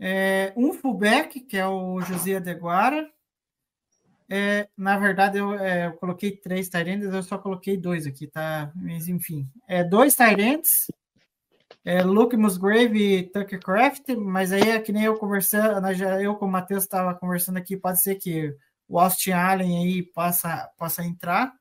[0.00, 3.10] É, um fullback, que é o José Adeguara.
[4.30, 8.70] É, na verdade, eu, é, eu coloquei três Tyrants, eu só coloquei dois aqui, tá?
[8.76, 10.86] Mas enfim, é, dois Tyrants,
[11.84, 16.36] é, Luke Musgrave e Tucker Craft, mas aí é que nem eu conversando, né, eu
[16.36, 18.54] com o Matheus estava conversando aqui, pode ser que
[18.86, 21.52] o Austin Allen aí possa, possa entrar.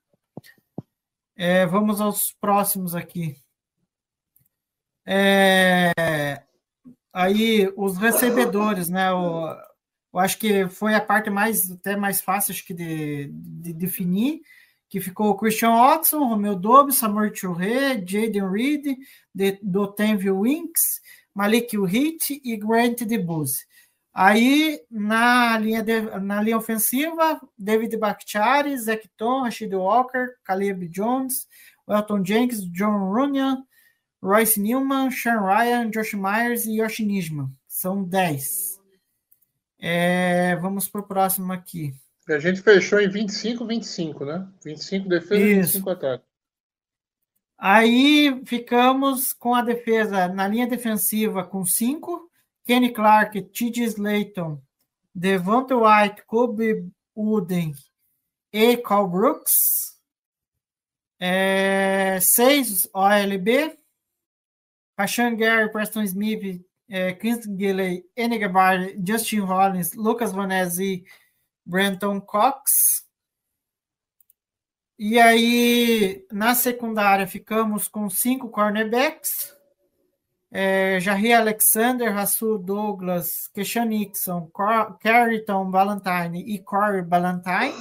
[1.36, 3.38] É, vamos aos próximos aqui.
[5.06, 6.44] É,
[7.18, 9.12] aí os recebedores, né?
[9.12, 9.50] O,
[10.14, 14.42] eu acho que foi a parte mais até mais fácil acho que de, de definir,
[14.88, 18.98] que ficou o Christian Watson, Romeu Dobbs, Samuel Churré, Jaden Reed,
[19.34, 21.02] de, do Tenville Winks,
[21.34, 23.66] Malik Hit e Grant DeBuse.
[24.14, 31.48] Aí, na linha, de, na linha ofensiva, David Bakhtiari, Zach Tom, Rashid Walker, Caleb Jones,
[31.88, 33.64] Welton Jenkins, John Runyan,
[34.22, 37.50] Royce Newman, Sean Ryan, Josh Myers e Yoshi Nijman.
[37.68, 38.82] São 10.
[39.80, 41.94] É, vamos para o próximo aqui.
[42.28, 44.48] A gente fechou em 25, 25, né?
[44.64, 46.24] 25 defesa e 25 ataque.
[47.58, 52.30] Aí ficamos com a defesa na linha defensiva com 5.
[52.66, 53.86] Kenny Clark, T.J.
[53.86, 54.62] Slayton,
[55.16, 57.74] Devonta White, Kobe Wooden
[58.52, 59.98] e Carl Brooks.
[61.18, 63.74] É, seis OLB.
[64.98, 71.06] Rashan Gary, Preston Smith, é, Chris Gilley, Enegabar, Justin Rollins, Lucas Vanese e
[71.66, 73.06] Brenton Cox.
[74.98, 79.56] E aí, na secundária, ficamos com cinco cornerbacks.
[80.50, 80.98] É,
[81.36, 84.50] Alexander, Rassul Douglas, Keshan Nixon,
[85.00, 87.76] Carrington Valentine e Corey Valentine.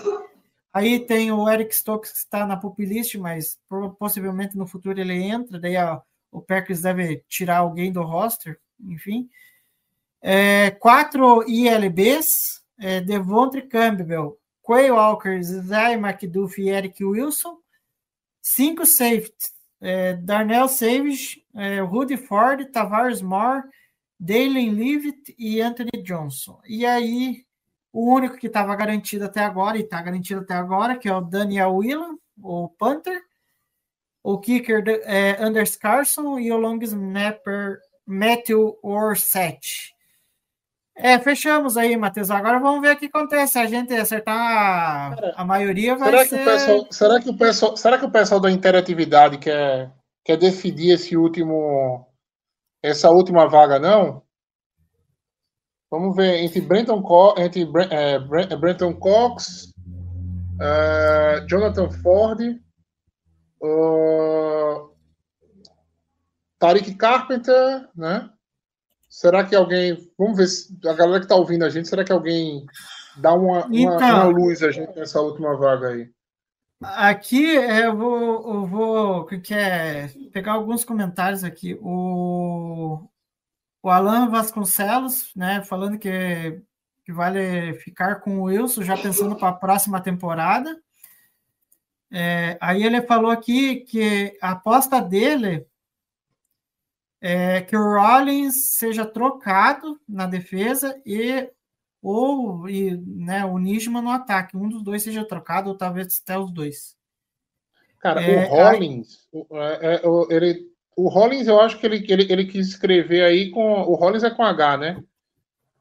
[0.74, 3.58] Aí tem o Eric Stokes que está na pupilist, mas
[3.98, 5.58] possivelmente no futuro ele entra.
[5.58, 6.02] Daí ó,
[6.36, 9.26] o Packers deve tirar alguém do roster, enfim.
[10.20, 17.56] É, quatro ILBs, é, Devontre Campbell, Quay Walker, Zay McDuff e Eric Wilson.
[18.42, 23.62] Cinco safeties, é, Darnell Savage, é, Rudy Ford, Tavares Moore,
[24.20, 26.60] Dalen Leavitt e Anthony Johnson.
[26.68, 27.46] E aí,
[27.90, 31.22] o único que estava garantido até agora, e está garantido até agora, que é o
[31.22, 33.22] Daniel Whelan, o Panther,
[34.26, 39.94] o kicker é Anders Carson e o long snapper Matthew Orset.
[40.96, 42.28] É, fechamos aí, Matheus.
[42.28, 43.52] Agora vamos ver o que acontece.
[43.52, 46.36] Se a gente acertar Cara, a maioria, vai será ser...
[46.36, 49.92] Que o pessoal, será, que o pessoal, será que o pessoal da interatividade quer,
[50.24, 52.04] quer decidir esse último,
[52.82, 54.24] essa última vaga, não?
[55.88, 57.62] Vamos ver entre Brenton, Co entre,
[57.92, 58.18] é,
[58.56, 59.72] Brenton Cox,
[60.56, 62.40] uh, Jonathan Ford,
[63.60, 64.90] Uh,
[66.58, 68.30] Tariq Carpenter, né?
[69.08, 69.96] Será que alguém.
[70.18, 72.66] Vamos ver se a galera que está ouvindo a gente, será que alguém
[73.16, 76.10] dá uma, então, uma, uma, luz a gente nessa última vaga aí?
[76.82, 81.78] Aqui eu vou, eu vou que é, pegar alguns comentários aqui.
[81.80, 83.08] O,
[83.82, 86.60] o Alan Vasconcelos, né, falando que,
[87.04, 90.78] que vale ficar com o Wilson, já pensando para a próxima temporada.
[92.10, 95.66] É, aí ele falou aqui que a aposta dele
[97.20, 101.50] é que o Rollins seja trocado na defesa e
[102.02, 104.56] ou e, né, o Nijman no ataque.
[104.56, 106.96] Um dos dois seja trocado, ou talvez até os dois.
[107.98, 109.46] Cara, é, o Rollins, aí...
[109.80, 113.82] É, é, ele, o Rollins, eu acho que ele, ele, ele quis escrever aí com.
[113.82, 115.02] O Rollins é com H, né?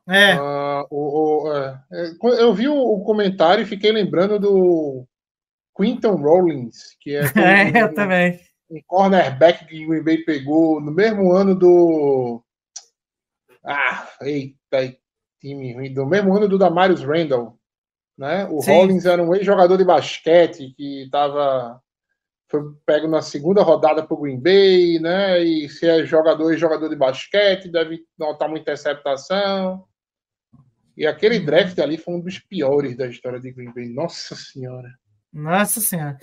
[0.08, 0.36] É.
[0.40, 1.84] Uh, o, o, é,
[2.40, 5.06] eu vi o, o comentário e fiquei lembrando do
[5.76, 7.22] Quinton Rollins, que é,
[7.74, 8.40] é eu um, também.
[8.70, 12.44] um cornerback que o Green Bay pegou no mesmo ano do.
[13.64, 14.96] Ah, eita,
[15.40, 15.94] time ruim.
[15.94, 17.60] Do mesmo ano do Damarius Randall.
[18.18, 18.48] Né?
[18.50, 18.72] O Sim.
[18.72, 21.82] Rollins era um ex-jogador de basquete que estava
[22.48, 25.44] foi pego na segunda rodada para o Green Bay, né?
[25.44, 29.84] E se é jogador e jogador de basquete, deve notar uma interceptação.
[30.96, 33.90] E aquele draft ali foi um dos piores da história de Green Bay.
[33.90, 34.90] Nossa Senhora.
[35.36, 36.18] Nossa Senhora.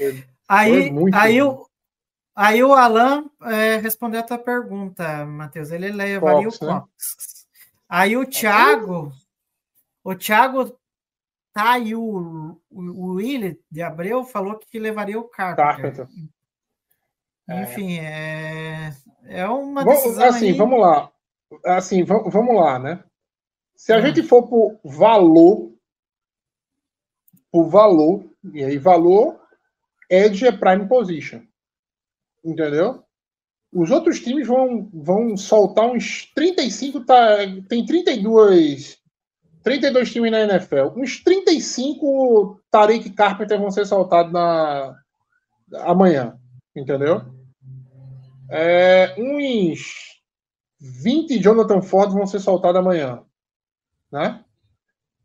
[0.48, 1.66] aí, aí, o,
[2.34, 5.70] aí o Alan é, respondeu a tua pergunta, Matheus.
[5.70, 6.60] Ele levaria o Cox.
[6.62, 6.82] Né?
[7.88, 9.12] Aí o Thiago,
[10.02, 10.78] o Thiago
[11.52, 16.06] tá aí, o, o, o Willi de Abreu falou que levaria o Carpenter.
[16.06, 16.08] Carpenter.
[17.50, 18.94] Enfim, é,
[19.24, 21.12] é uma decisão assim, aí- vamos lá.
[21.66, 23.04] Assim, va- vamos lá, né?
[23.76, 24.02] Se a Hum.
[24.06, 25.70] gente for por valor,
[27.50, 29.40] por valor, e aí valor,
[30.10, 31.42] Edge é prime position.
[32.44, 33.02] Entendeu?
[33.72, 37.38] Os outros times vão, vão soltar uns 35, tá,
[37.68, 38.98] tem 32,
[39.62, 40.88] 32 times na NFL.
[40.96, 44.94] Uns 35 Tariq Carpenter vão ser soltados na,
[45.80, 46.38] amanhã.
[46.76, 47.22] Entendeu?
[48.50, 50.20] É, uns
[50.78, 53.22] 20 Jonathan Ford vão ser soltados amanhã.
[54.10, 54.41] Né?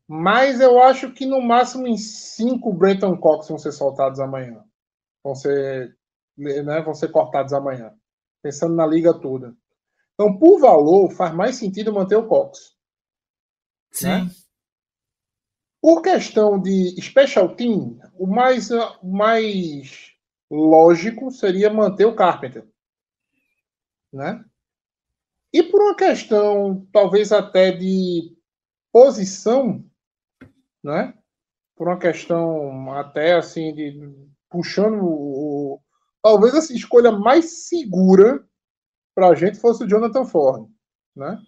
[0.08, 4.64] Mas eu acho que no máximo em 5 Brenton Cox vão ser soltados amanhã.
[5.22, 5.98] Vão ser,
[6.38, 7.94] né, vão ser cortados amanhã.
[8.42, 9.54] Pensando na liga toda.
[10.14, 12.76] Então, por valor, faz mais sentido manter o Cox.
[13.92, 14.08] Sim.
[14.08, 14.32] né?
[15.82, 20.14] Por questão de special team, o mais, o mais
[20.50, 22.68] lógico seria manter o Carpenter.
[24.12, 24.44] Né?
[25.54, 28.36] E por uma questão, talvez até de
[28.92, 29.87] posição,
[30.84, 31.14] né?
[31.78, 33.96] por uma questão até assim, de
[34.50, 35.80] puxando o.
[36.22, 38.44] talvez a escolha mais segura
[39.14, 40.68] para a gente fosse o Jonathan Ford.
[41.16, 41.40] Né?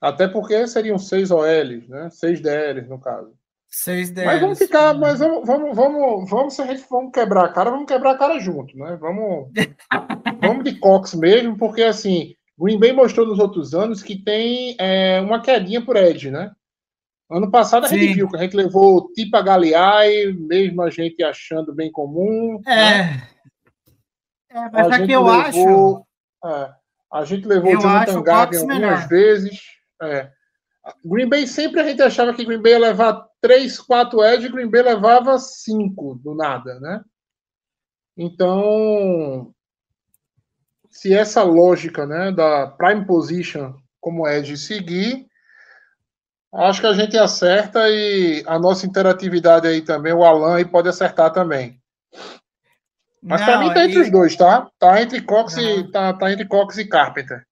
[0.00, 2.08] Até porque seriam seis OLs, né?
[2.10, 3.32] Seis DLs, no caso.
[3.68, 4.40] Seis Mas DLs.
[4.40, 7.86] vamos ficar, mas vamos, vamos, vamos, vamos, se a gente vamos quebrar a cara, vamos
[7.86, 8.96] quebrar a cara junto, né?
[9.00, 9.50] Vamos,
[10.40, 15.20] vamos de Cox mesmo, porque assim, Green Bay mostrou nos outros anos que tem é,
[15.20, 16.52] uma quedinha por Edge, né?
[17.30, 18.14] Ano passado a gente Sim.
[18.14, 22.60] viu que a gente levou o Tipa Galeai, mesmo a gente achando bem comum.
[22.64, 23.22] né?
[24.52, 24.56] É.
[24.58, 25.58] É, mas A aqui gente eu acho.
[25.58, 26.06] levou-
[26.44, 26.70] é,
[27.12, 29.08] a gente levou Eu o Jonathan acho Cox algumas melhor.
[29.08, 29.60] vezes.
[30.02, 30.30] É.
[31.04, 34.70] Green Bay sempre a gente achava que Green Bay ia levar 3, 4 edge, Green
[34.70, 37.02] Bay levava 5 do nada, né?
[38.16, 39.52] Então,
[40.90, 45.26] se essa lógica, né, da prime position como edge seguir,
[46.54, 50.88] acho que a gente acerta e a nossa interatividade aí também, o Alan aí pode
[50.88, 51.80] acertar também.
[53.22, 54.70] Mas para Não, mim tá entre e- os dois, tá?
[54.78, 55.90] Tá entre Cox e Aham.
[55.90, 57.44] tá, tá entre Cox e Carpenter.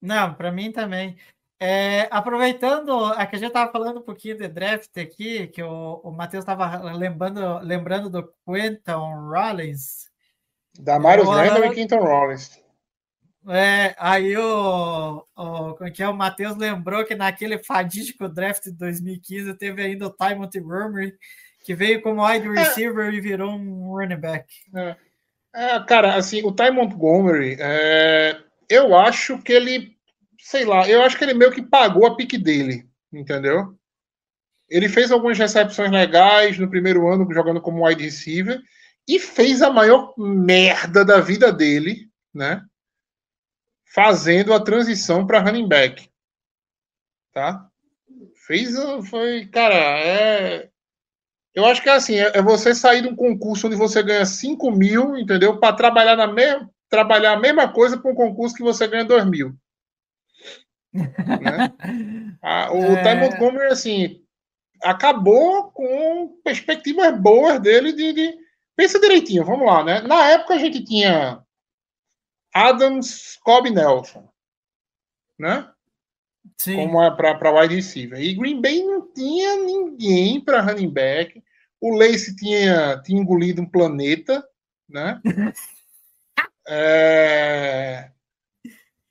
[0.00, 1.16] Não, para mim também.
[1.60, 6.00] É, aproveitando, a que a gente estava falando um pouquinho de draft aqui, que o,
[6.02, 8.80] o Matheus estava lembrando, lembrando do Quentin
[9.30, 10.10] Rollins.
[10.78, 12.61] Da Marius Randall e Quinton Rollins.
[13.48, 16.08] É, aí o, o, como é que é?
[16.08, 21.14] o Matheus lembrou que naquele fadídico draft de 2015 teve ainda o Ty Montgomery,
[21.64, 24.46] que veio como wide receiver e virou um running back.
[25.54, 28.38] É, cara, assim, o Ty Montgomery, é,
[28.68, 29.96] eu acho que ele,
[30.38, 33.76] sei lá, eu acho que ele meio que pagou a pique dele, entendeu?
[34.70, 38.60] Ele fez algumas recepções legais no primeiro ano jogando como wide receiver
[39.06, 42.62] e fez a maior merda da vida dele, né?
[43.94, 46.08] Fazendo a transição para running back,
[47.32, 47.68] tá?
[48.46, 50.70] Fez, a- foi, cara, é,
[51.54, 54.24] eu acho que é assim, é é você sair de um concurso onde você ganha
[54.26, 55.58] 5 mil, entendeu?
[55.58, 59.24] Para trabalhar na mesma, trabalhar a mesma coisa para um concurso que você ganha 2
[59.26, 59.54] mil.
[60.94, 61.72] Né?
[62.42, 63.02] Ah, o É.
[63.02, 64.20] Ty Montgomery, assim,
[64.82, 68.42] acabou com perspectivas boas dele de, de-
[68.76, 70.00] Pensa direitinho, vamos lá, né?
[70.02, 71.41] Na época a gente tinha
[72.54, 74.28] Adams, Cobb Nelson,
[75.38, 75.68] né?
[76.58, 76.74] Sim.
[76.76, 78.20] como é para wide receiver.
[78.20, 81.42] E Green Bay não tinha ninguém para running back.
[81.80, 84.44] O Lace tinha, tinha engolido um planeta,
[84.88, 85.20] né?
[86.68, 88.10] É,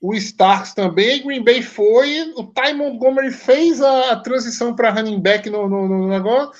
[0.00, 5.20] O Starks também, Green Bay foi, o Ty Montgomery fez a, a transição para running
[5.20, 6.52] back no, no- no negócio,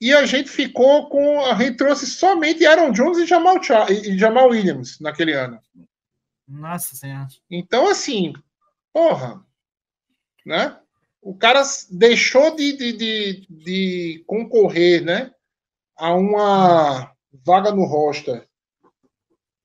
[0.00, 1.40] e a gente ficou com.
[1.44, 3.56] A gente trouxe somente Aaron Jones e Jamal,
[3.90, 5.60] e Jamal Williams naquele ano.
[6.48, 7.28] Nossa Senhora.
[7.50, 8.32] Então, assim,
[8.92, 9.44] porra,
[10.46, 10.80] né?
[11.20, 15.34] O cara deixou de, de, de, de concorrer, né?
[15.96, 17.12] A uma
[17.44, 18.48] vaga no roster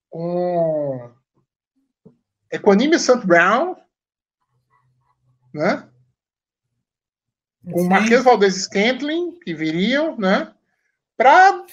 [0.09, 1.11] com
[2.51, 3.25] Equanime St.
[3.25, 3.75] Brown,
[5.53, 5.89] né?
[7.71, 7.87] Com.
[7.87, 10.53] Marquês Valdez Scantling, que viriam, né?
[11.15, 11.65] Para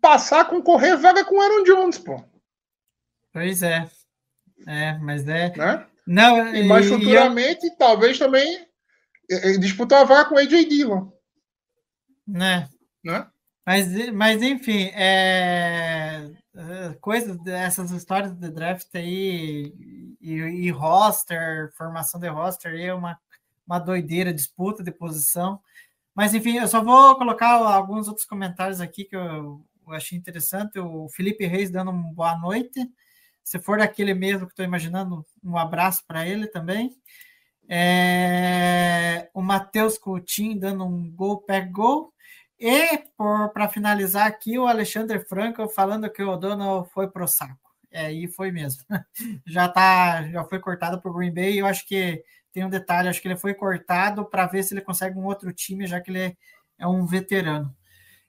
[0.00, 2.22] passar a concorrer vaga com Aaron Jones, pô,
[3.32, 3.90] Pois é.
[4.66, 5.54] É, mas é.
[5.56, 5.86] né?
[6.06, 8.66] Não, E mais e eu- futuramente, talvez também
[9.58, 11.08] disputar a vaga com AJ Dillon,
[12.26, 12.68] né?
[13.02, 13.26] né?
[13.64, 19.72] Mas, mas enfim, é, é, coisas dessas histórias de draft aí
[20.20, 23.18] e, e roster, formação de roster aí é uma,
[23.66, 25.58] uma doideira, disputa de posição.
[26.14, 30.78] Mas enfim, eu só vou colocar alguns outros comentários aqui que o, eu achei interessante.
[30.78, 32.78] O Felipe Reis dando uma boa noite.
[33.44, 36.96] Se for daquele mesmo que estou imaginando, um abraço para ele também.
[37.68, 42.12] É, o Matheus Coutinho dando um gol, pega gol.
[42.58, 42.98] E,
[43.52, 47.58] para finalizar aqui, o Alexandre Franco falando que o dono foi pro saco.
[47.90, 48.82] É, e foi mesmo.
[49.46, 51.60] já tá, já foi cortado por Green Bay.
[51.60, 54.80] Eu acho que tem um detalhe, acho que ele foi cortado para ver se ele
[54.80, 56.36] consegue um outro time, já que ele é,
[56.78, 57.76] é um veterano.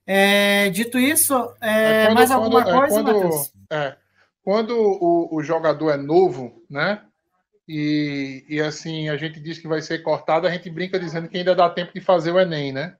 [0.06, 3.54] É, dito isso, é, é quando, mais alguma quando, é, coisa, quando, Matheus?
[4.46, 7.04] Quando o, o, jogador é novo, né?
[7.68, 11.36] E, e assim, a gente diz que vai ser cortado, a gente brinca dizendo que
[11.36, 12.96] ainda dá tempo de fazer o Enem, né?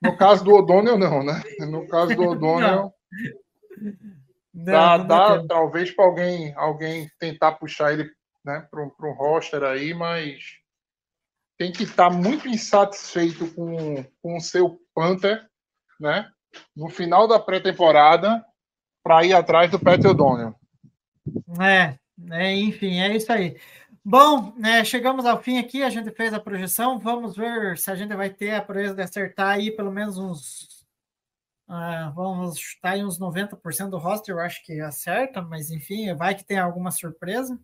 [0.00, 1.42] No caso do O'Donnell, não, né?
[1.68, 2.94] No caso do O'Donnell.
[4.54, 8.08] Dá, não dá talvez para alguém, alguém tentar puxar ele
[8.44, 10.44] né, para um roster aí, mas
[11.58, 15.44] tem que estar muito insatisfeito com, com o seu Panther,
[15.98, 16.30] né?
[16.76, 18.44] No final da pré-temporada,
[19.02, 20.59] para ir atrás do Pat O'Donnell.
[21.60, 21.98] É,
[22.30, 23.56] é, enfim, é isso aí.
[24.04, 27.94] Bom, né, chegamos ao fim aqui, a gente fez a projeção, vamos ver se a
[27.94, 30.80] gente vai ter a proeza de acertar aí pelo menos uns.
[31.68, 36.34] Uh, vamos chutar aí uns 90% do roster, eu acho que acerta, mas enfim, vai
[36.34, 37.58] que tem alguma surpresa,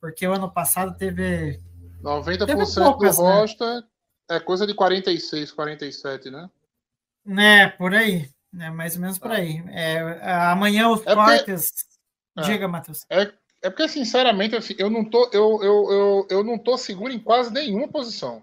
[0.00, 1.60] porque o ano passado teve.
[2.02, 3.32] 90% teve poucas, do né?
[3.32, 3.82] roster né?
[4.30, 6.50] é coisa de 46, 47, né?
[7.38, 8.28] É, por aí.
[8.58, 9.36] É mais ou menos por tá.
[9.36, 9.62] aí.
[9.68, 10.00] É,
[10.50, 11.70] amanhã os é cortes.
[11.70, 11.95] Porque...
[12.44, 13.06] Diga, Matheus.
[13.10, 13.32] É,
[13.62, 17.18] é porque, sinceramente, assim, eu não tô, eu, eu, eu, eu não tô seguro em
[17.18, 18.42] quase nenhuma posição.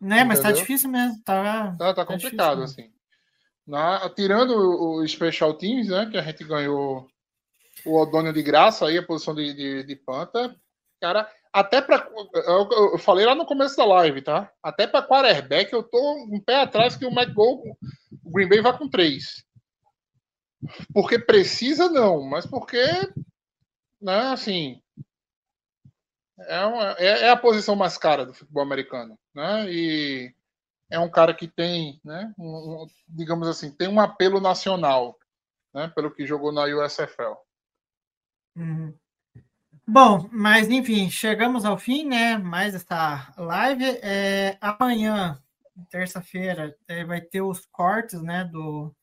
[0.00, 1.22] Né, mas tá difícil mesmo.
[1.22, 2.92] Tá, tá, tá complicado, difícil, assim.
[3.64, 6.08] Na, tirando o Special Teams, né?
[6.10, 7.08] Que a gente ganhou
[7.84, 10.56] o Odônio de graça aí, a posição de, de, de Panta.
[11.00, 14.50] Cara, até para eu, eu, falei lá no começo da live, tá?
[14.62, 17.72] Até para quarterback eu tô um pé atrás que o McGowan,
[18.24, 19.44] o Green Bay vai com três.
[20.92, 22.78] Porque precisa não, mas porque
[24.02, 24.82] né, assim,
[26.40, 29.70] é, uma, é, é, a posição mais cara do futebol americano, né?
[29.70, 30.34] E
[30.90, 35.18] é um cara que tem, né, um, um, digamos assim, tem um apelo nacional,
[35.72, 37.36] né, pelo que jogou na USFL.
[38.56, 38.94] Uhum.
[39.86, 42.38] Bom, mas enfim, chegamos ao fim, né?
[42.38, 43.84] Mais essa live.
[44.02, 45.42] É, amanhã,
[45.90, 48.44] terça-feira, é, vai ter os cortes, né?
[48.44, 48.94] Do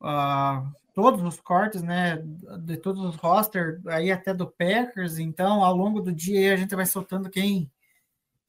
[0.00, 2.22] uh, todos os cortes, né,
[2.60, 6.74] de todos os rosters, aí até do Packers, então ao longo do dia a gente
[6.74, 7.70] vai soltando quem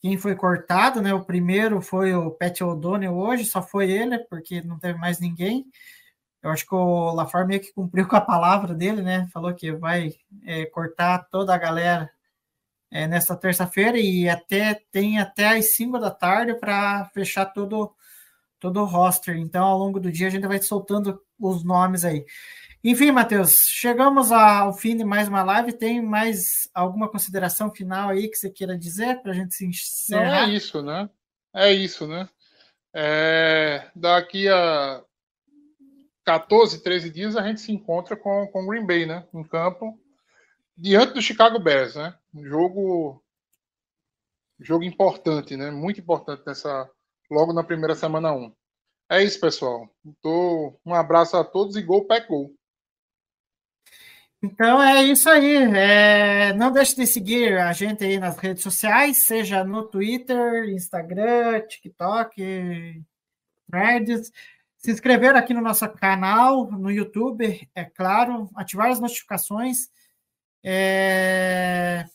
[0.01, 4.61] quem foi cortado, né, o primeiro foi o Pat O'Donnell hoje, só foi ele, porque
[4.61, 5.65] não teve mais ninguém,
[6.41, 9.71] eu acho que o LaFar meio que cumpriu com a palavra dele, né, falou que
[9.71, 10.13] vai
[10.45, 12.11] é, cortar toda a galera
[12.91, 17.95] é, nesta terça-feira e até tem até às 5 da tarde para fechar todo
[18.63, 19.35] todo o roster.
[19.35, 22.25] Então, ao longo do dia, a gente vai soltando os nomes aí.
[22.81, 25.73] Enfim, Matheus, chegamos ao fim de mais uma live.
[25.73, 30.47] Tem mais alguma consideração final aí que você queira dizer para a gente se encerrar?
[30.47, 31.09] Não, é isso, né?
[31.53, 32.29] É isso, né?
[32.93, 35.03] É, daqui a
[36.23, 39.27] 14, 13 dias a gente se encontra com o Green Bay, né?
[39.33, 39.99] Em campo,
[40.77, 42.15] diante do Chicago Bears, né?
[42.33, 43.21] Um jogo,
[44.57, 45.69] jogo importante, né?
[45.69, 46.89] Muito importante nessa,
[47.33, 48.53] logo na primeira semana 1.
[49.09, 49.89] É isso, pessoal.
[50.21, 50.79] Tô...
[50.85, 52.53] Um abraço a todos e gol, pé gol.
[54.41, 55.55] Então é isso aí.
[55.55, 61.61] É, não deixe de seguir a gente aí nas redes sociais, seja no Twitter, Instagram,
[61.61, 63.03] TikTok,
[63.69, 64.31] Threads.
[64.77, 69.89] Se inscrever aqui no nosso canal, no YouTube, é claro, ativar as notificações.
[70.61, 72.05] É,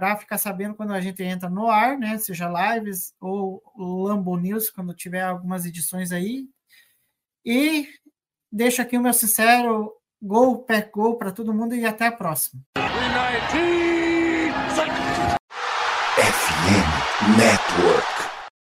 [0.00, 2.16] para ficar sabendo quando a gente entra no ar, né?
[2.16, 6.46] Seja lives ou Lambo News, quando tiver algumas edições aí.
[7.44, 7.86] E
[8.50, 12.62] deixo aqui o meu sincero gol, pé gol para todo mundo e até a próxima.
[16.16, 17.59] FM.